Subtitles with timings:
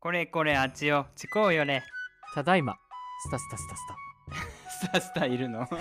[0.00, 1.08] これこれあっちよ。
[1.16, 1.82] ちこうよれ
[2.32, 2.76] ただいま。
[3.24, 3.80] スタスタスタス
[4.86, 5.66] スタスタいるの？
[5.66, 5.74] タ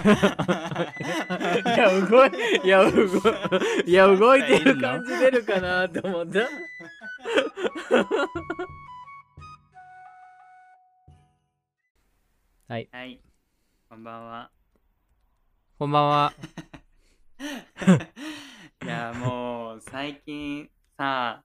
[1.75, 2.31] いや動い
[2.63, 3.07] いや動い
[3.85, 6.39] いや動いてる感じ出るかなって思った。
[12.73, 12.89] はい。
[12.91, 13.21] はい。
[13.88, 14.49] こんばんは。
[15.77, 16.34] こんばんは。
[18.84, 21.43] いやもう最近さ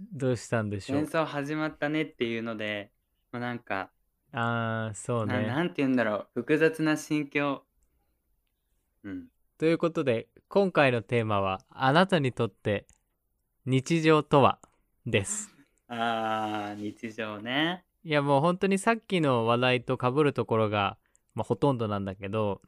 [0.12, 0.98] どうしたんでしょう？
[1.00, 2.90] 戦争始まったねっていうので
[3.32, 3.90] もうなんか、
[4.32, 5.46] ああそうね。
[5.46, 6.40] ななんて言うんだろう。
[6.40, 7.62] 複雑な心境。
[9.04, 9.26] うん。
[9.58, 12.86] ということで今回のテーマはあなたにとって
[13.66, 14.58] 日常とは？
[15.06, 15.54] です。
[15.88, 17.84] あー日常ね。
[18.04, 20.98] いやもう本当にさっきの話題と被るところが、
[21.34, 22.60] まあ、ほとんどなんだけど、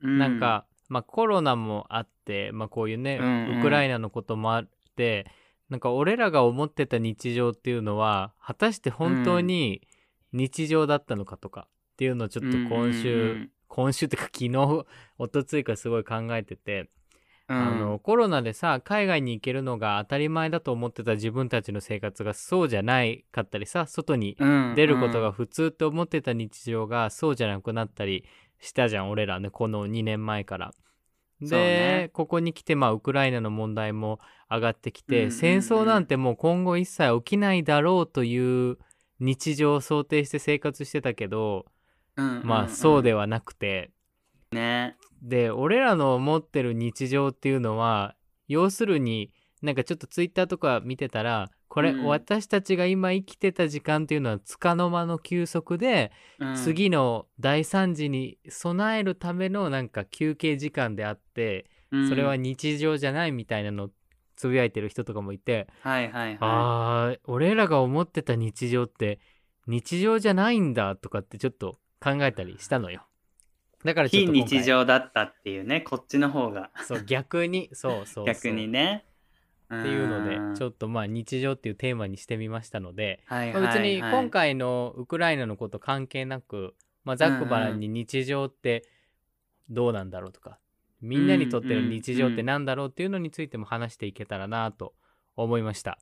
[0.00, 3.58] うなんか、まあ、コロナもあって、まあ、こういうね、うんうん。
[3.60, 5.26] ウクライナのこともあって
[5.70, 9.82] なんか俺らが思ってた日常っていうのは果たして本当に
[10.32, 14.48] 日常だったのかとかっていうのをちょっと今週、うんうん今週っていうか昨日
[15.18, 16.90] 一昨日かすごい考えてて、
[17.48, 17.56] うん。
[17.56, 28.24] あのコロナでさ海外に行けるのが当たり前だと思ってた自分たちの生活がそうじゃないかったりさ外にうん出ることが普通って思ってた日常がそうじゃなくなったり
[28.60, 30.72] したじゃん俺らねこの2年前から。
[31.48, 32.10] で、ね。
[32.12, 34.18] ここに来てまあウクライナの問題も
[34.50, 38.78] 上がってきて、うんうんうん戦争なんてもう今後一切起きないだろうという
[39.20, 41.66] 日常を想定して生活してたけど、
[42.16, 42.42] うん。
[42.44, 43.90] まあそうではなくて。
[44.52, 44.96] ね。
[45.22, 48.14] で俺らの持ってる日常っていうのは
[48.46, 52.04] 要するになんかちょっとツイッターとか見てたらこれ、うん。
[52.06, 56.56] 私たちが今生きてた時間っていうのはつかの間の休息で、うん。
[56.56, 62.08] 次の大惨事に備えるためのなんか休憩時間であって、うん。
[62.08, 63.90] それは日常じゃないみたいなのを
[64.36, 66.38] つぶやいてる人とかもいて、はいはいはい。
[66.40, 69.20] あー俺らが思ってた日常って
[69.66, 73.06] 日常じゃないんだとかってちょっと考えたりしたのよ。
[73.84, 76.70] だからちょっ非日常だったっていうねこっちの方が。
[76.86, 78.26] そう逆にそうそうそう。
[78.26, 79.04] 逆にね
[79.72, 88.84] っっていうのでちょょっとまあ日常っていうテーマにしてみましたので、はいまあ別にはい今回のウクライナのこと関係なく、まあ、ざっくばらんに日常って
[89.70, 90.58] どうなんだろうとか
[91.00, 94.94] みんなにとっての日常ってなんだろうっていうのについても話していけたらなと
[95.36, 95.98] 思いました。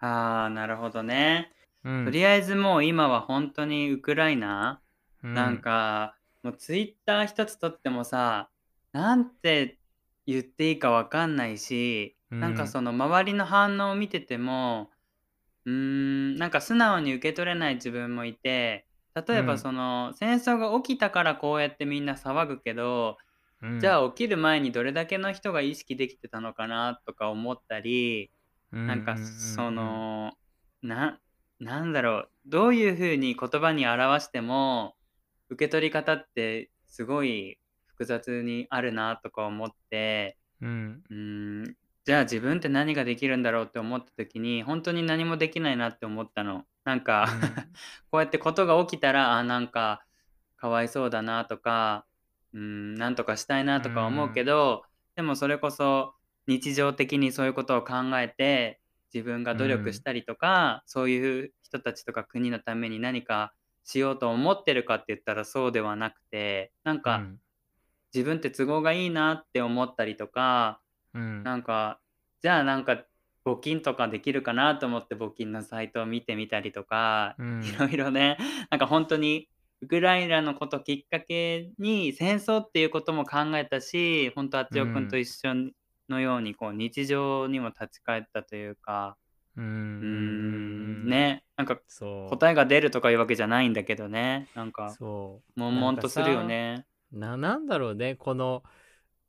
[0.00, 1.52] ああなるほどね、
[1.84, 2.04] うん。
[2.04, 4.80] とりあえずもう今は本当にウクライナ、
[5.22, 8.48] うなんかもうツイッター一つとってもさ
[8.92, 9.78] なんて
[10.26, 12.40] 言っていいかわかんないし、うん。
[12.40, 14.90] なんかその周りの反応を見てても
[15.66, 19.44] うーんなんか素直に受け取れない自分もいて例えうん。
[19.44, 23.18] ばその、戦争が起きたからこうやってみんな騒ぐけど、
[23.60, 23.78] うん。
[23.78, 28.32] じゃあ起きる前にどれだけの人が意識できてたのかなとか思ったり、
[28.86, 30.32] なんかその
[30.82, 31.20] な
[31.60, 34.96] なんだろうどういうふうに言葉に表しても
[35.50, 41.04] 受け取り方ってすごい複雑にあるなとか思ってうん。
[41.10, 41.16] うー
[41.70, 46.64] んじゃあ自分って何ができるんだろうって思った時に本当に何もできないなって思ったの。
[46.84, 47.28] なんか、
[48.10, 50.04] こうやってことが起きたらあなんか
[50.56, 52.04] かわいそうだなとか
[52.52, 56.14] うーんなんとかしたいなとか思うけど、でもそれこそ
[56.48, 58.80] 日常的にそういうことを考えて
[59.14, 67.38] 自分が努力したりとか、そういう人たちとか国のために何かしようと思ってるかって言ったらそうではなくてなんか、うん。
[68.14, 70.81] 自分って都合がいいなって思ったりとか
[71.14, 71.42] うん。
[71.42, 72.00] なんか
[72.42, 73.04] じゃあなんか
[73.44, 77.62] 募金とかできるかなと思って募金のサイトを見てみたりとか、うん。
[77.64, 78.38] いろいろね。
[78.70, 79.48] なんか本当に
[79.80, 85.72] ウクライナのこときっかけに戦争っていうことも考えたし本当あつよくんと一緒
[86.08, 89.16] のようにこう日常にも立ち返ったというか。
[89.56, 91.04] ううーん。
[91.04, 91.44] んね。
[91.56, 92.30] なんかそう。
[92.30, 94.48] 答えが出るとかいうわけじゃないんだけどね。
[94.54, 95.60] なんかそう。
[95.60, 96.86] 悶々とするよね。
[97.12, 98.14] ななんだろうね。
[98.14, 98.62] この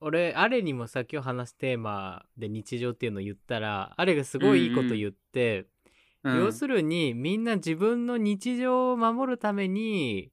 [0.05, 5.67] 俺あれにもさ今日話すテーマで日常っていうのを言ったらあれがすごいいいこと言って、
[6.23, 6.39] うん。
[6.39, 10.31] 要するにみんな自分の日常を守るために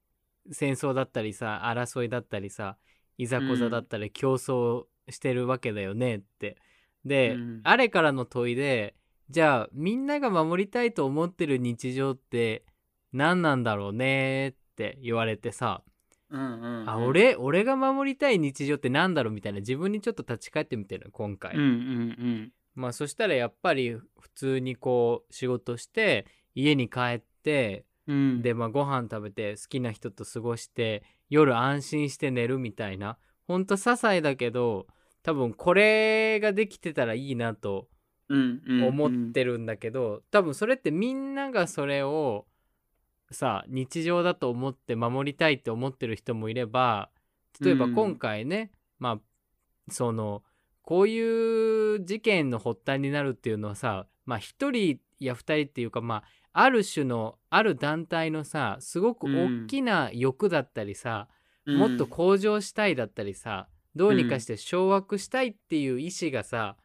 [0.50, 2.78] 戦争だったりさ争いだったりさ
[3.17, 6.56] いざこざだったり競争してるわけだよねって。
[7.05, 7.61] で、うん。
[7.62, 8.94] あれからの問いで
[9.31, 12.64] じゃあみんなが守りたいと思ってる日常って
[13.12, 15.82] 何なんだろうねって言われてさ、
[16.31, 16.91] うんうんうん。
[16.91, 28.43] あ俺俺が守りたい日常ってなんだろうみたいな自分にちょっと立ち返ってみてるの今回、うんうんまあそしたらやっぱり普通にこう仕事して家に帰ってうんうん。
[28.43, 34.87] でまあご飯食べて好きな人と過ごして夜安心して寝るみたいなほんと些細だけど
[35.23, 37.88] 多分これができてたらいいなと
[38.29, 38.88] うんうんうん。
[38.88, 42.47] 思ってるんだけど、多分それってみんながそれを
[43.31, 47.11] さ日常だと思って守りたいって思ってる人もいれば
[47.61, 47.94] 例えばうん。
[47.94, 50.43] 今回ね、まあその
[50.82, 61.29] こういう事件の発端になるっていうのはさまあ1人や2人っていうかまあある種のある団体のさすごく大きな欲だったりさ、
[61.67, 66.77] もっと向上したいだったりさどうにかして掌握したいっていう意思がさ、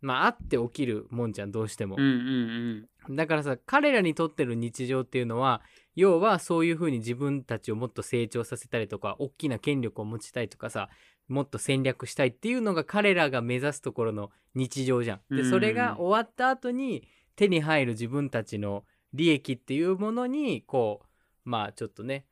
[0.00, 1.96] まああって起きるもんじゃんどうしても。
[1.96, 2.02] うん。
[2.02, 5.62] うんだからさ彼らにとってる日常っていうのは
[5.96, 10.88] 要はそういうふうに自分たちをもっと成長させたりとか大きな権力を持ちたいとかさ
[11.28, 15.20] もっと戦略したいっていうのが彼らが目指すところの日常じゃん。
[15.34, 21.06] でうんそれが終わった後に手に入る自分たちの利益っていうものにこう
[21.48, 22.26] まあちょっとね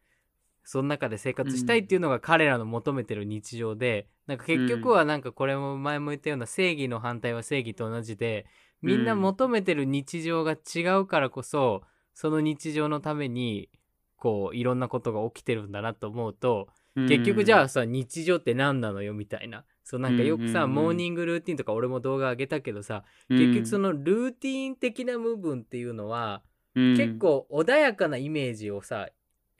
[0.65, 8.47] その中で生活したいっていうのが彼らの求めてる日常で、なんか結局はなんかこれも前も言ったような正義の反対は正義と同じで
[8.83, 11.83] みんな求めてる日常が違うからこそ
[12.15, 13.71] その日常のために
[14.17, 17.09] こういろんなことが起きてるんだなと思うとうん。
[17.09, 19.65] 結局じゃあ、あさ日常って何なのよみたいな。
[19.85, 23.39] そうなんかよくさ、モーニングルーティンとか俺も動画上げたけどさ、うん。
[23.39, 26.43] 結局そのルーティン的な部分っていうのは、
[26.75, 26.97] うん。
[26.97, 29.09] 結構穏やかなイメージをさ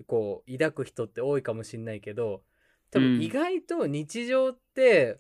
[0.07, 2.43] こう抱く人って多いかもしんないけど
[2.91, 3.19] 多うん。
[3.19, 5.19] 分意外と日常って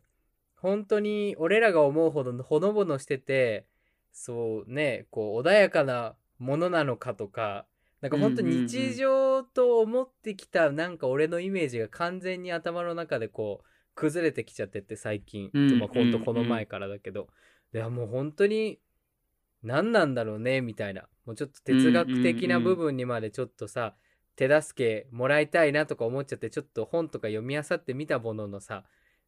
[0.57, 3.67] 本当に俺らが思うほどほのぼのしてて
[4.13, 7.67] そうねこう穏やかなものなのかとか
[8.01, 17.29] なんか本当日常と思ってきたなんか俺のイメージが完全に頭の中でこう崩れてきちゃってって最近、うんまあ本当この前からだけど、
[17.75, 18.81] いやもう本当に
[19.63, 21.03] 何なんだろうねみたいな。
[21.25, 23.95] もうちょっと哲学的な部分にまでちょっとさ、
[24.35, 28.85] 手助けもらいたいなとか思っちゃってちょっと本とか読み漁ってみたもののさ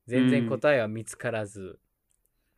[0.07, 1.79] 全然答えは見つからず、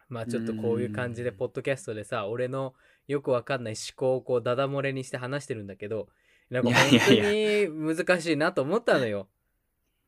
[0.08, 2.74] まあちょっとこういう感じでうんポッドキャストでさ俺の
[3.08, 6.08] よくわかんない思考をこうダダ漏れにして話してるんだけど
[6.50, 9.26] なんか本当に難しいなと思ったのよ。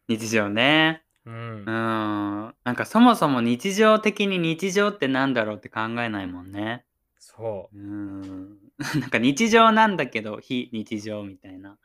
[0.08, 1.02] 日常ね。
[1.24, 1.64] うんうん。
[1.64, 6.84] なんかそもそも日常的に日常ってなんだろうって考えないもんね。
[7.18, 8.58] そううん。
[9.00, 11.76] なんか日常なんだけど非日常みたいな。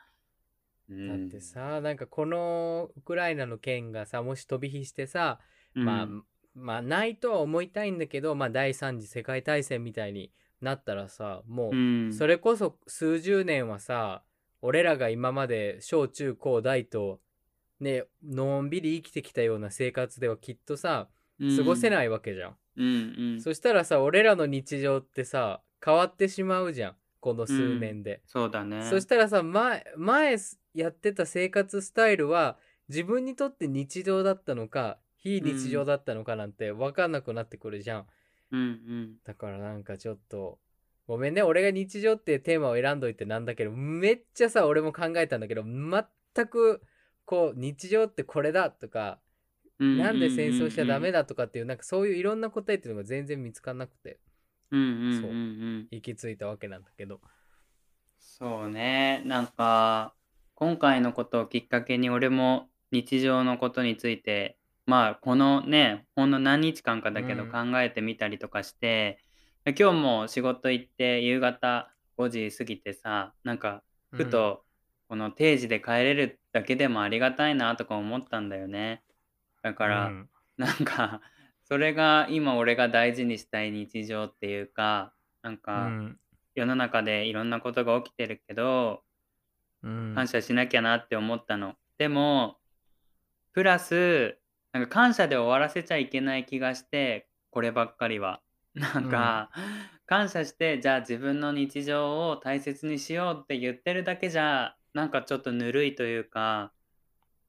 [0.89, 5.39] うんだって、さなんかこのウクライナの件がさもし飛び火してさ、
[5.75, 6.24] うん
[6.55, 14.23] まあまあないとは思いたいんだけど、まあ、第三次世界大戦みたいになったらさもううんそれこそ数十年はさ
[14.61, 17.19] 俺らが今まで小中高大と
[17.79, 21.09] ねのんびり生きてきたような生活ではきっとさ
[21.57, 21.89] 過ごせい。
[21.91, 22.55] ないわけじゃん。
[22.77, 23.41] うんうん。
[23.41, 28.21] そしたらさ俺らの日常ってさ変わってしまうじゃんこの数年で。
[28.25, 28.88] そうだね。
[28.89, 30.38] そしたらさ前前
[30.73, 32.57] やってた生活スタイルは
[32.88, 38.05] 自分にとって日常だったのか非日常だったのかなんて分かんなくなってくるじゃん。
[38.51, 39.15] うんうん。
[39.23, 40.59] だからなんかちょっと
[41.07, 46.81] ごめんね俺が日常ってテーマを選んどいてなんだけどめっちゃさ俺も考えたんだけど全く
[47.25, 49.19] こう日常ってこれだとか、
[49.79, 54.19] なんで戦争しちゃダメだだとかっていうなんかそういういろんな答えっていうのが全然見つかんなくて
[54.73, 55.87] うんうんうんそううん。
[55.91, 57.21] 行き着いたわけなんだけど。
[58.17, 59.21] そうね。
[59.25, 60.13] なんか、
[60.55, 67.51] 今回のことをきっかけに俺も日常のことについて、まあこのね、ほんの何日間かだけどうん。
[67.51, 69.19] 考えてみたりとかして、
[69.65, 74.65] で今日も仕事行って夕方5時過ぎてさ、なんかふと
[75.07, 79.03] この定時で帰れるだけでもありがたいなとか思ったんだよね。
[79.62, 80.29] だかうら、ん。
[80.57, 81.22] なんか
[81.63, 86.19] それが今俺が大事にしたい日常っていうか、なんうかん。
[86.55, 89.03] 世の中でいろんなことが起きてるけど、
[89.84, 90.15] うん。
[90.15, 91.75] 感謝しなきゃなって思ったの。
[91.98, 92.57] でも、
[93.53, 94.38] プラス、
[94.74, 98.42] なんか感謝で終わらせちゃいけない気がして、こればっかりは。
[98.75, 99.51] なんか、
[100.08, 106.74] 感謝して、じゃあ自分の日常を大切にしようって言ってるだけじゃ、なんかちょっとぬるいというか、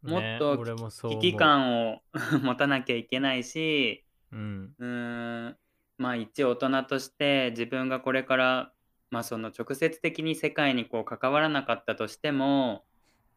[0.07, 1.21] もっねと俺もそう思う。
[1.21, 2.03] 危機感を
[2.43, 4.77] 持たなきゃいけないし、うん。
[4.79, 5.59] うーん
[5.99, 8.75] まあ一大人として自分がこれから
[9.11, 12.87] まあその直接的に世界にこう関わらなかったとしても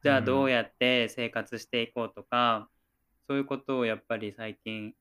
[0.04, 0.24] じゃあうん。
[0.24, 2.70] どうやって生活していこうとか、
[3.28, 4.94] そういうことをやっぱり最近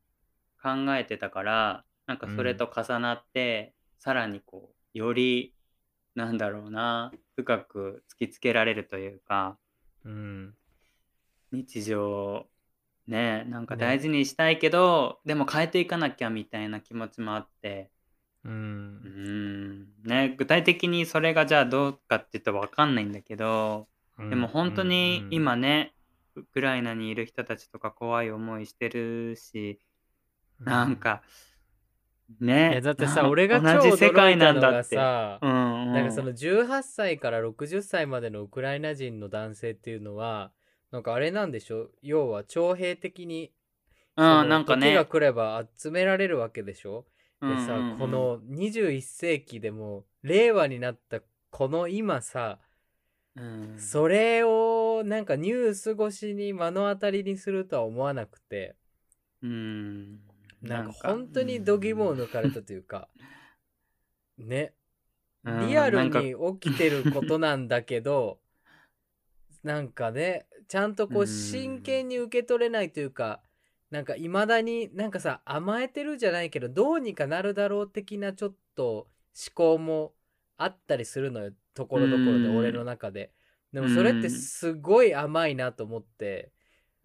[0.62, 5.54] 考えてたからなんかそれと重なって、さらにこうより
[6.14, 9.59] なんだろうな深く突きつけられるというか
[10.04, 10.54] うん。
[11.52, 12.47] 日常
[13.06, 13.80] ねなんかね。
[13.80, 17.90] 大事にしたいけど、でも変えていかなきゃみたいな気持ちもあって。
[18.45, 19.00] ううん。
[19.04, 20.09] ーん。
[20.09, 24.30] ね具体的にそれがじゃあどうかって言ったら分かんないんだけど、うん。
[24.30, 25.35] でも本当にうん。
[25.35, 25.95] 今ね、
[26.37, 29.81] ウクライナにいる人たちとか怖い思いしてるし、
[30.61, 31.23] なんか
[32.40, 32.81] いやね。
[32.81, 34.97] だってさな俺が超同じ世驚界なんだって。
[34.97, 36.35] さうんなんかそのうん。
[36.35, 40.52] 18歳から60歳までのウクライナ人の男性っていうのは
[40.90, 41.88] なんかあれなんでしょ？
[42.02, 43.52] 要は徴兵的に
[44.19, 44.90] そうん、なのんかね。
[44.90, 47.07] 時が来れば集められるわけでしょ？
[47.40, 47.99] うんでさうんうん。
[47.99, 52.59] この21世紀でも令和になったこの今さ
[53.37, 53.75] うん。
[53.78, 54.49] それを
[55.04, 58.76] なんかニュース越しに目の当たりにするとは思わなくて。
[59.42, 60.20] うん。
[60.62, 63.08] なんか本当に度肝を抜かれたというか。
[64.38, 64.72] ね。
[65.44, 68.40] うんリアルに起きてることなんだけど
[69.62, 70.10] なんか。
[70.12, 73.40] ねちゃんとこううん真剣に受け取れないというか
[73.90, 80.12] なんかいまだになんかさ甘えてるじゃないけどどうにかなるだろう的なちょっと思考も
[80.56, 81.52] あったりするのよ。
[81.74, 82.56] ところどころでうん。
[82.56, 83.32] 俺の中で。
[83.76, 86.50] でもそれってすごい甘いなと思って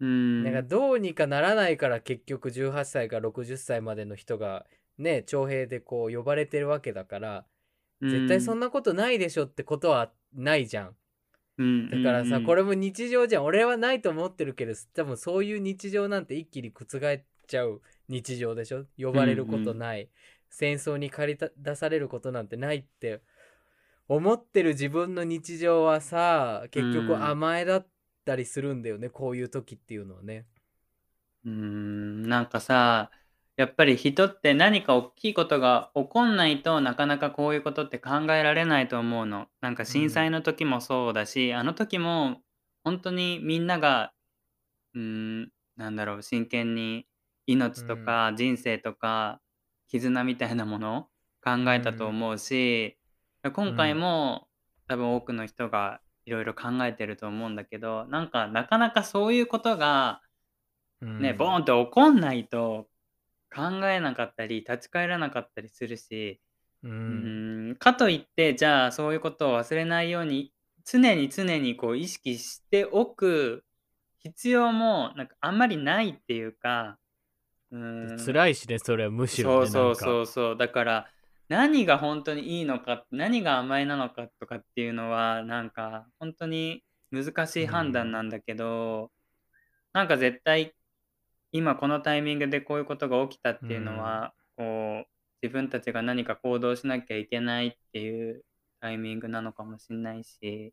[0.00, 0.42] うん。
[0.42, 4.64] なんかどうにかならないから結局18歳から60歳までの人が
[4.96, 7.44] ね徴兵でこう呼ばれてるわけだから
[8.00, 10.96] 絶対そんな、なことないでしょってことはないじゃん。
[11.58, 13.44] うんだからさ、うんこれも日常じゃん。
[13.44, 20.08] 俺はないと思ってるけど、多分そういう日常なんて一気に覆っちゃう日常でしょ呼ばれることない。
[20.48, 23.20] 戦争に駆りた出されることなんてないって
[24.16, 27.86] 思ってる自分の日常はさ、結局甘えだっ
[28.24, 29.08] たりするんだよね。
[29.08, 30.46] こういう時っていうのはね。
[31.44, 33.10] うーん、なんかさ、
[33.56, 39.48] やっぱり人って何か大きいことが起こんないとなかなかこういうことって考えられないと思うの。
[39.60, 42.42] なんか震災の時もそうだし、あの時も
[42.84, 44.12] 本当にみんなが、
[44.94, 47.06] うーん、なんだろう、真剣に
[47.46, 49.40] 命とか人生とか
[49.88, 51.02] 絆みたいなものを
[51.42, 52.98] 考えたと思うし、
[53.50, 54.46] 今回も
[54.86, 60.20] 多分多くの人がいろいろ考えてると思うんだけど、なんかなかなかそういうことが
[61.00, 62.86] ね、ボーンって起こんないと
[63.54, 66.40] 考えなかったり立ち返らなかったりするし、
[66.84, 66.88] う。
[66.88, 70.52] うんーんかといってじゃあそういうことを忘れないように
[70.84, 73.64] 常に常にこう意識しておく
[74.18, 76.98] 必要もなんかあんまりないっていうか
[77.70, 79.66] うーん辛いしね、それはむしろ、ね。
[79.66, 81.08] そうそうなんかそうそうだから
[81.52, 89.10] 何が本当にいいのか何が甘えなのかとかっていうのはなんか本当に難しい判断なんだけど、
[89.92, 90.72] なんか絶対
[91.52, 95.06] 今このタイミングでこういうことが起きたっていうのは、こう
[95.42, 98.46] 自分たちが何か行動しなきゃいけないっていう
[98.80, 100.72] タイミングなのかもしれないし。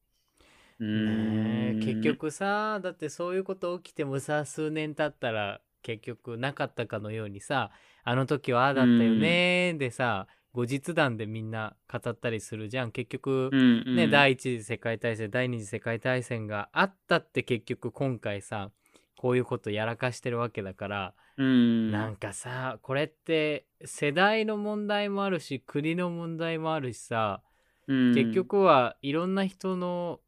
[0.80, 7.72] ね結局さだってそういうこと起きてもさ数年経ったら結局なかったかのようにさ
[8.06, 12.92] あの時はああだったよねでさ後日談でみんな語ったりするじゃん。
[12.92, 13.96] 結局うんうん。
[13.96, 18.72] ね、第一次世界大戦第二次世界大戦があったって結局今回さ
[19.16, 21.92] こういうことやらかしてるわけだから、うん。
[21.92, 27.42] なんかさこれって世代の問題もあるし国の問題もあるしさ、
[27.88, 28.14] うん。
[28.16, 30.20] 結局はいろんな人の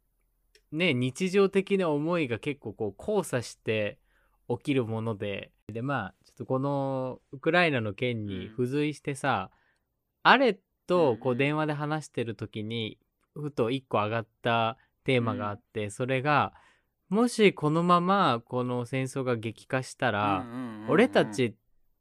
[0.71, 3.97] ね日常的な思いが結構こう交差して
[4.49, 5.51] 起きるもので。
[5.71, 9.51] でまあちょっとこのウクライナの件に付随してさ、
[10.23, 11.37] あれとこううん。
[11.37, 12.97] 電話で話してる時に
[13.33, 16.53] ふと一個上がったテーマがあって、それが
[17.09, 20.45] もしこのままこの戦争が激化したら、
[20.87, 21.55] 俺たち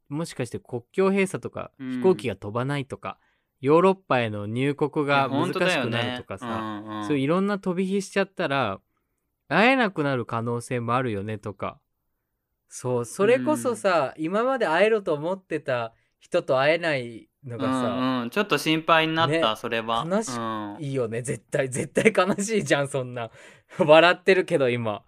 [0.09, 1.91] もしかして国境閉鎖とか、うん。
[1.93, 3.19] 飛行機が飛ばないとか
[3.61, 8.81] ヨーロッパへの入国が難しくなるとかさ、うんうんそういういろんな飛び火しちゃったら
[9.49, 11.79] 会えなくなる可能性もあるよねとか。
[12.69, 20.07] そうそれこそさ、今まで会えると思ってた人と会えないのがさ、うんうん、ちょっと心配になった、ねそれは。
[20.09, 20.77] 悲しうん。
[20.81, 21.69] いいよね絶対。
[21.69, 23.31] 絶対悲しいじゃんそんな。
[23.79, 25.03] 笑ってるけど今。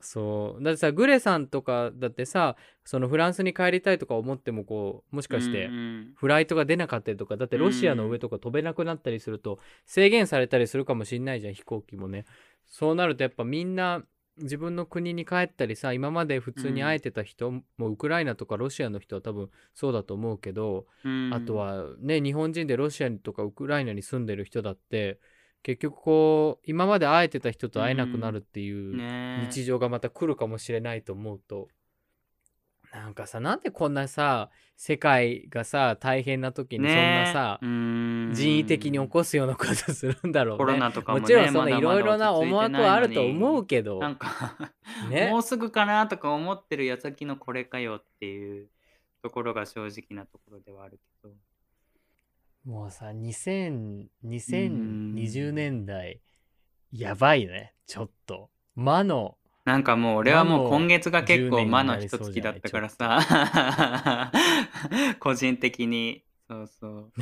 [0.00, 0.62] そう。
[0.62, 6.12] だってさグレさんとかだってさそのフランスに帰りたいとか思ってもこうもしかしてうんうん。
[6.16, 12.26] フライトが出なかったりとかだってロシアの上とか飛べなくなったりすると制限されたりするかもしんないじゃん飛行機もね。
[12.66, 14.02] そうなるとやっぱみんな
[14.38, 21.30] 自分の国に帰ったりさ今まで普通に会えてた人、もうウクライナとかロシアの人は多分そうだと思うけど、うん。
[21.32, 25.18] あとはね日本人でロシアとかウクライナに住んでる人だって
[25.62, 31.68] 結局こう今まで会えてた人と会えなくなるっていうね日常がまた来るかもしれないと思うと
[32.92, 40.64] なんかさなんでこんなさ世界がさ大変な時にそんなさ、人為的に起こすようなことするんだろうね。
[40.64, 44.56] コロナとかもねもちろんそいろいろな思惑はあると思うけど、なんか
[45.08, 45.30] ね。
[45.30, 48.68] もうすぐかなとか思ってる矢先のこれかよっていう
[49.22, 51.34] ところが正直なところではあるけど。
[52.64, 56.20] もうさ2000 2020年代
[56.92, 57.74] やばいね。
[57.86, 58.50] ちょっと。
[58.74, 64.32] 魔のなんかもう俺はもう今月が結構魔の10年になりそうじゃない一月だったからさ。
[65.20, 66.24] 個人的に。
[66.48, 67.12] そうそう。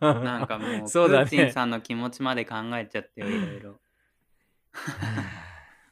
[0.00, 3.80] なんかもう そうプーチンさんの気持ちまで考えちゃってよいろいろ。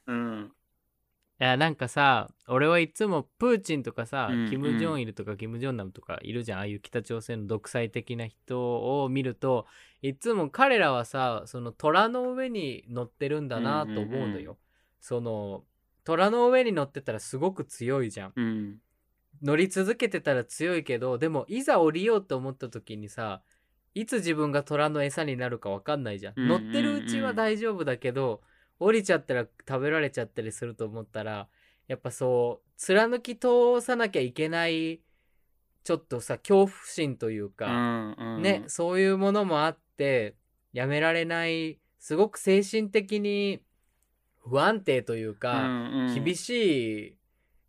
[0.06, 0.52] うん。
[1.40, 6.58] いやなんかさ俺はいつもプーチンとかさ、うんキム・ジョンイルとかキム・ジョンナムとかいるじゃん。
[6.58, 9.66] ああいう北朝鮮の独裁的な人を見ると
[10.02, 14.58] いつも彼らはさその虎の上に乗ってるんだなと思うのよ、
[15.00, 15.64] その
[16.04, 18.32] 虎の上に乗ってたらすごく強いじゃん。
[18.36, 18.78] うん。
[19.42, 23.42] 乗り続けてたら強いけどでもいざ降りようと思った時にさ
[23.94, 28.42] いつ自分が虎の餌になるか分かんないじゃん,、乗ってるうちは大丈夫だけど
[28.78, 31.48] 降りちゃったら食べられちゃったりすると思ったら
[31.88, 35.00] やっぱそう貫き通さなきゃいけない
[35.82, 38.42] ちょっとさ恐怖心といううか、んうん。
[38.42, 40.36] ねそういうものもあって
[40.72, 43.60] やめられないすごく精神的に
[44.40, 45.68] 不安定というか、
[46.14, 47.16] 厳いしい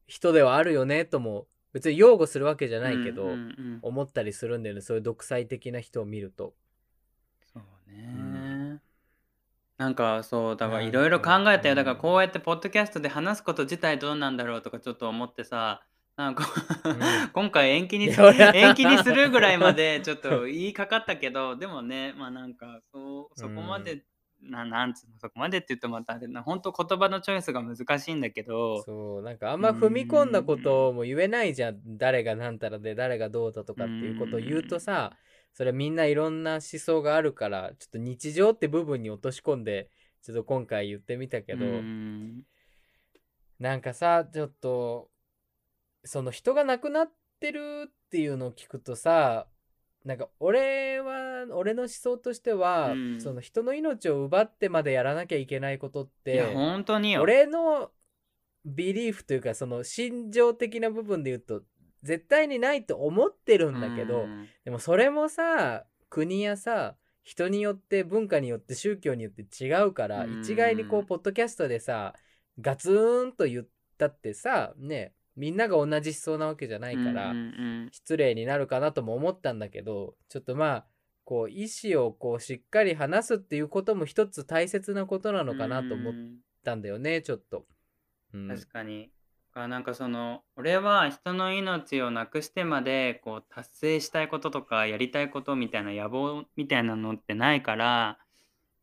[0.08, 3.80] 人ではあるよねとも別に擁護するわけじゃないけど、うんうんうん。
[3.82, 6.54] 思ったりするんだよねそういう独裁的な人を見ると。
[7.54, 8.82] そうね、ん
[9.78, 11.76] なんかそうだからいろいろ考えたよ。
[11.76, 12.02] だからうん。
[12.02, 15.82] こうやってポッドキャストで話すこと自体どうなんだろうとかちょっと思ってさ
[16.18, 16.48] なんか、ん。
[17.32, 18.10] 今回延期に
[18.54, 24.04] 延期にするぐらいまでちょっと言いかかったけどでもねまあなんかそうそこまで、
[24.44, 35.14] ななんつうのそこまでって言うとまたあれな本当言葉のチョイスが難しいんだけどそうなんかあんま踏み込んだことも言えないじゃん誰がなんたらで誰がどうだとかっていうことを言うとさ
[35.54, 39.90] それみんないろんな思想があるからちょっと日常って部分に落とし込んで
[40.24, 42.44] ちょっと今回言ってみたけど、うん。
[43.60, 45.10] なんかさちょっと
[46.04, 49.48] その人が亡くなってるっていうのを聞くとさ
[50.04, 53.22] なんか俺は俺の思想としては、うん。
[53.22, 57.22] その人の命を奪ってまでやらなきゃいけないことっいやて本当によ。
[57.22, 57.92] 俺の
[58.66, 61.64] ビリーフというかその心情的な部分で言うと
[62.04, 64.48] 絶対にないと思ってるんだけど、うん。
[64.66, 70.42] でもそれもさ国やさ人によって文化によって宗教によって違うから、うん。
[70.42, 72.16] 一概にこうポッドキャストでさ
[72.60, 73.68] ガツンと言っ
[74.00, 77.34] たってさねみんなが同じ思想なわけじゃないから、
[77.92, 80.86] 失礼になるかなとも思ったんだけどちょっとまあ
[81.24, 87.66] こう意思をこうしっかり話すっていうことも一つ大切なことなのかなと思っうんたんだよねちょっと。
[88.36, 89.10] うん確かに。
[89.54, 98.20] あなんかその俺は人の命をなくしてまでこう達成したいこととかやりたいことみたいな野望みたいなのってないから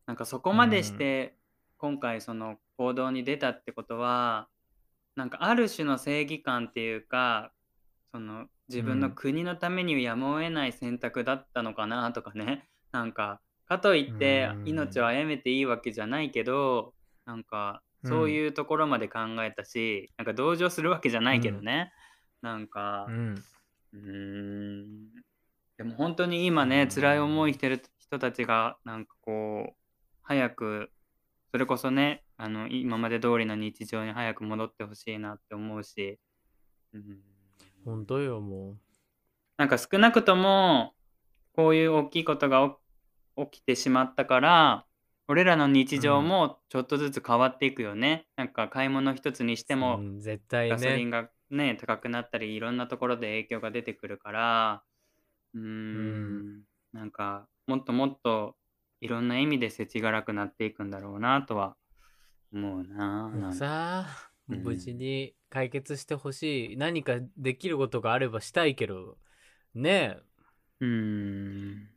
[0.07, 1.35] なんかそこまでして
[1.77, 4.49] 今回その行動に出たってことは
[5.19, 7.51] なんかある種の正義感っていうか
[8.13, 12.69] その自分の国のためにやむを得ない選択だったのかなとかね。
[12.93, 14.67] なんかかといってうん。
[14.69, 16.93] 命を殺めていいわけじゃないけど
[17.25, 21.91] なんかそういうところまで考えたし、なんか同情するわけじゃないけどね、
[22.41, 25.11] なんかうん。
[25.77, 26.89] でも本当に今ね、うん。
[26.89, 29.75] 辛い思いしてる人たちがなんかこう
[30.21, 30.91] 早く
[31.51, 36.17] それこそねあの今まで通りの日常に早く戻ってほしいなって思うし、
[36.93, 37.19] うん、
[37.83, 38.77] 本当よも
[39.57, 40.93] なんか少なくとも
[41.53, 42.67] こういう大きいことが
[43.37, 44.85] 起起きてしまったから
[45.27, 50.71] 俺らの日常もちょっとずつ変わっていくよね、なんか買い物一つにしてうも、うん絶対ね。
[50.71, 54.83] ガソリンがね高くなったりいろんなところで影響が出てくるから。
[55.53, 56.63] うーん。
[56.93, 58.55] なんかもっともっと
[59.01, 61.75] いろんな意味で世知辛くなっていくんだろうなとは
[62.53, 63.29] 思うな。
[63.29, 64.07] もうなさ
[64.49, 64.63] うん。
[64.63, 66.77] 無事に解決してほしい。
[66.77, 69.17] 何かできることがあればしたいけど
[69.75, 70.17] ね
[70.79, 71.89] うーん。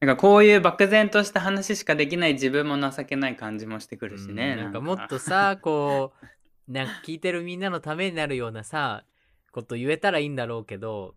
[0.00, 4.56] なんかこういう漠然とした話しかできない自分も情けない感じもしてくえるしね。
[4.58, 4.64] うん。
[4.64, 6.26] なんかもっとさこう
[6.72, 9.04] なんか聞いてるみんなのためになるようなさ
[9.52, 11.14] こと言えたらいいんだろうけど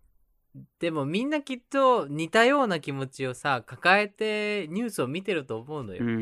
[0.79, 6.15] でもみんなきっと似たような気持ちをさ抱えてニュースを見てると思うのよ、うーん。
[6.15, 6.17] う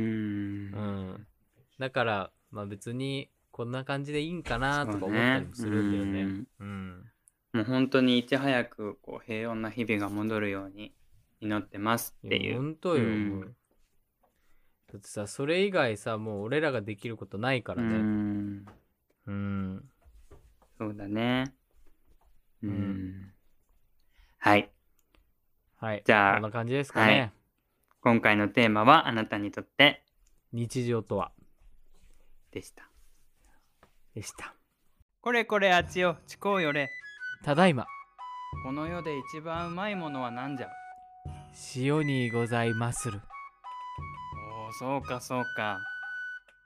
[1.19, 1.27] ん
[1.79, 6.21] だからまあ別にこんな感じでいいんかなとか思ったりもするんだよね。
[6.21, 7.11] うんうん。
[7.53, 10.93] もう本当にいち早くこう平穏な日々が戻るように
[11.39, 12.55] 祈ってますっていう。
[12.55, 13.41] 本当よ、うん。
[13.41, 18.65] だってさそれ以外さもう俺らができることないからうねん。
[19.27, 19.83] うん。
[20.79, 21.53] そうだね。
[22.63, 22.69] うん。
[22.69, 23.33] うん。
[24.39, 24.71] はい。
[25.75, 26.03] はい。
[26.05, 27.31] じゃあこんな感じですかね、はい。
[28.01, 30.03] 今回のテーマはあなたにとって。
[30.53, 31.31] 日常とは
[32.53, 32.87] でした。
[34.13, 34.53] でした
[35.21, 36.89] これこれあっちよ、ちこうよれ。
[37.43, 37.87] ただいま
[38.63, 40.69] この世で一番うまいものは何じゃ？
[41.75, 43.21] 塩にございまする
[44.51, 45.79] おお、そうかそうか。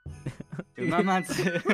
[0.76, 1.42] うままず。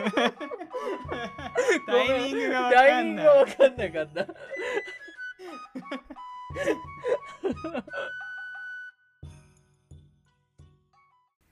[1.86, 4.26] タイミングがわタイミングかんないが分かんなかった。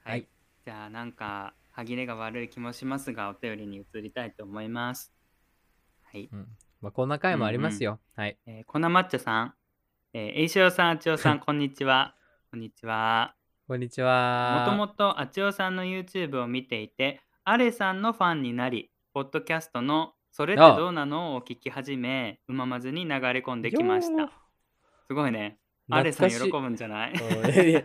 [0.10, 0.28] はい
[0.64, 5.12] じゃあなんか歯切れが悪い気もしますがお便りに移りたいと思います。
[6.04, 6.46] はい、うん。
[6.80, 7.98] まあ、こんな回もありますよ。
[8.16, 8.38] はい。
[8.46, 9.54] えー、粉抹茶さん。
[10.14, 12.14] えー、えいしおさんあちおさん こんにちは。
[12.50, 13.34] こんにちは。
[13.66, 14.64] こんにちもは。
[14.68, 24.30] ともとあちおさんの YouTube を見ていてアレさんのファンになりポッドキャストの「それってどうなの?」を聞き始めうままずに流れ込んできました。
[25.06, 25.58] すごいね
[25.90, 27.12] アレさん喜ぶんじゃない？
[27.12, 27.68] うん。
[27.68, 27.82] いや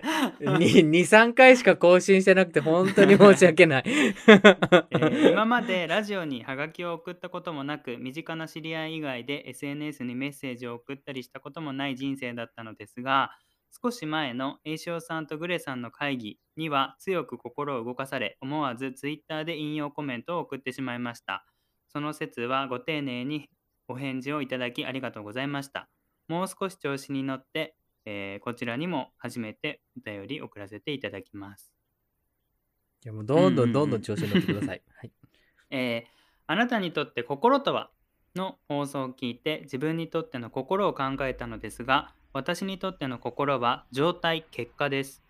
[0.60, 0.68] に
[1.04, 3.84] 23回しか更新してなくて本当に申し訳ない。
[3.88, 13.32] えー今までラジオにハガキを送ったこともなく身近な知り合い以外で SNS にメッセージを送ったりしたこともない人生だったのですが
[13.84, 21.46] 少し前の栄翔さんとグレさんの会議には強く心を動かされ思わず Twitter で引用コメントを送ってしまいました。
[21.90, 23.50] その説はご丁寧に
[23.88, 25.90] お返事をいただきありがとうございました。
[26.28, 27.76] もう少し調子に乗って、
[28.10, 31.74] えーこちらにも初めてお便り送らせていただきます
[33.04, 34.82] いやもうどんどうんどんどん調子に乗ってください。
[34.96, 35.12] はい。
[35.70, 36.18] えー
[36.50, 37.92] あなたにとって心とは
[38.34, 45.26] の放送を聞いて自分にとっての心を考えたのですが私にとっての心は状態結果です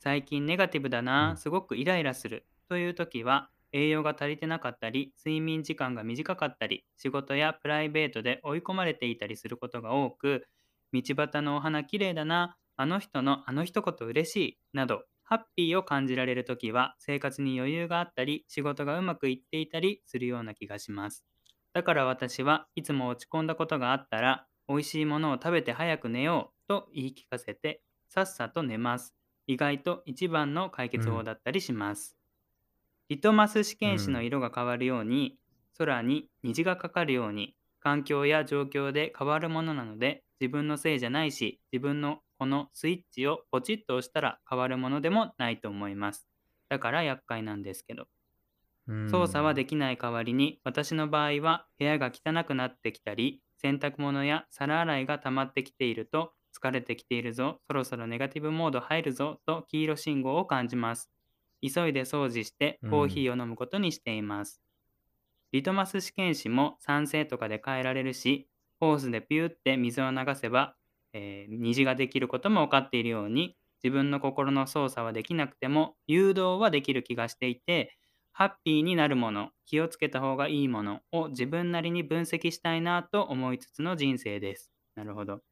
[0.00, 10.46] 最近ネガティブだな、うんすごくイライラするという時は栄養が足りてなかったり睡眠時間が短かったり仕事やプライベートで追い込まれていたりすることが多く
[10.92, 21.24] 道端のお花きれいだなあの人のあの一言嬉しいなどハッピーを感じられるときは生活に余裕があったり仕事がうまくいっていたりするような気がします。
[21.72, 29.14] だから私はいつも落ち込んだことがあったら美味しいものを食べて早く寝ようと言い聞かせてさっさと寝ます。
[29.46, 32.16] 意外と一番の解決法だったりします、
[33.08, 35.38] リトマス試験紙の色が変わるように、
[35.78, 46.28] 空に虹がかかるように環境や状況で変わるものなので自分のせいじゃないし自分のこのスイッチをポチッと押したら変わるものでもないと思います。
[46.68, 48.08] だから厄介なんですけど。
[49.08, 61.12] 操作はできない代わりに私の場合は部屋が汚くなってきたり洗濯物や皿洗いが溜まってきていると疲れてきているぞそろそろネガティブモード入るぞと黄色信号を感じます。
[61.62, 64.60] 急いで掃除してコーヒーを飲むことにしています、
[65.52, 68.48] リトマス試験紙も酸性とかで変えられるし
[68.82, 70.76] ホースでピューって水を流せば、
[71.14, 77.96] えー虹ができることも分かっているように自分の心の操作はできなくても誘導はできる気がしていて
[78.32, 84.72] ハッピーになるもの、気をつけた方がいいものを自分なりに分析したいなと思いつつの人生です。
[84.94, 85.42] なるほど。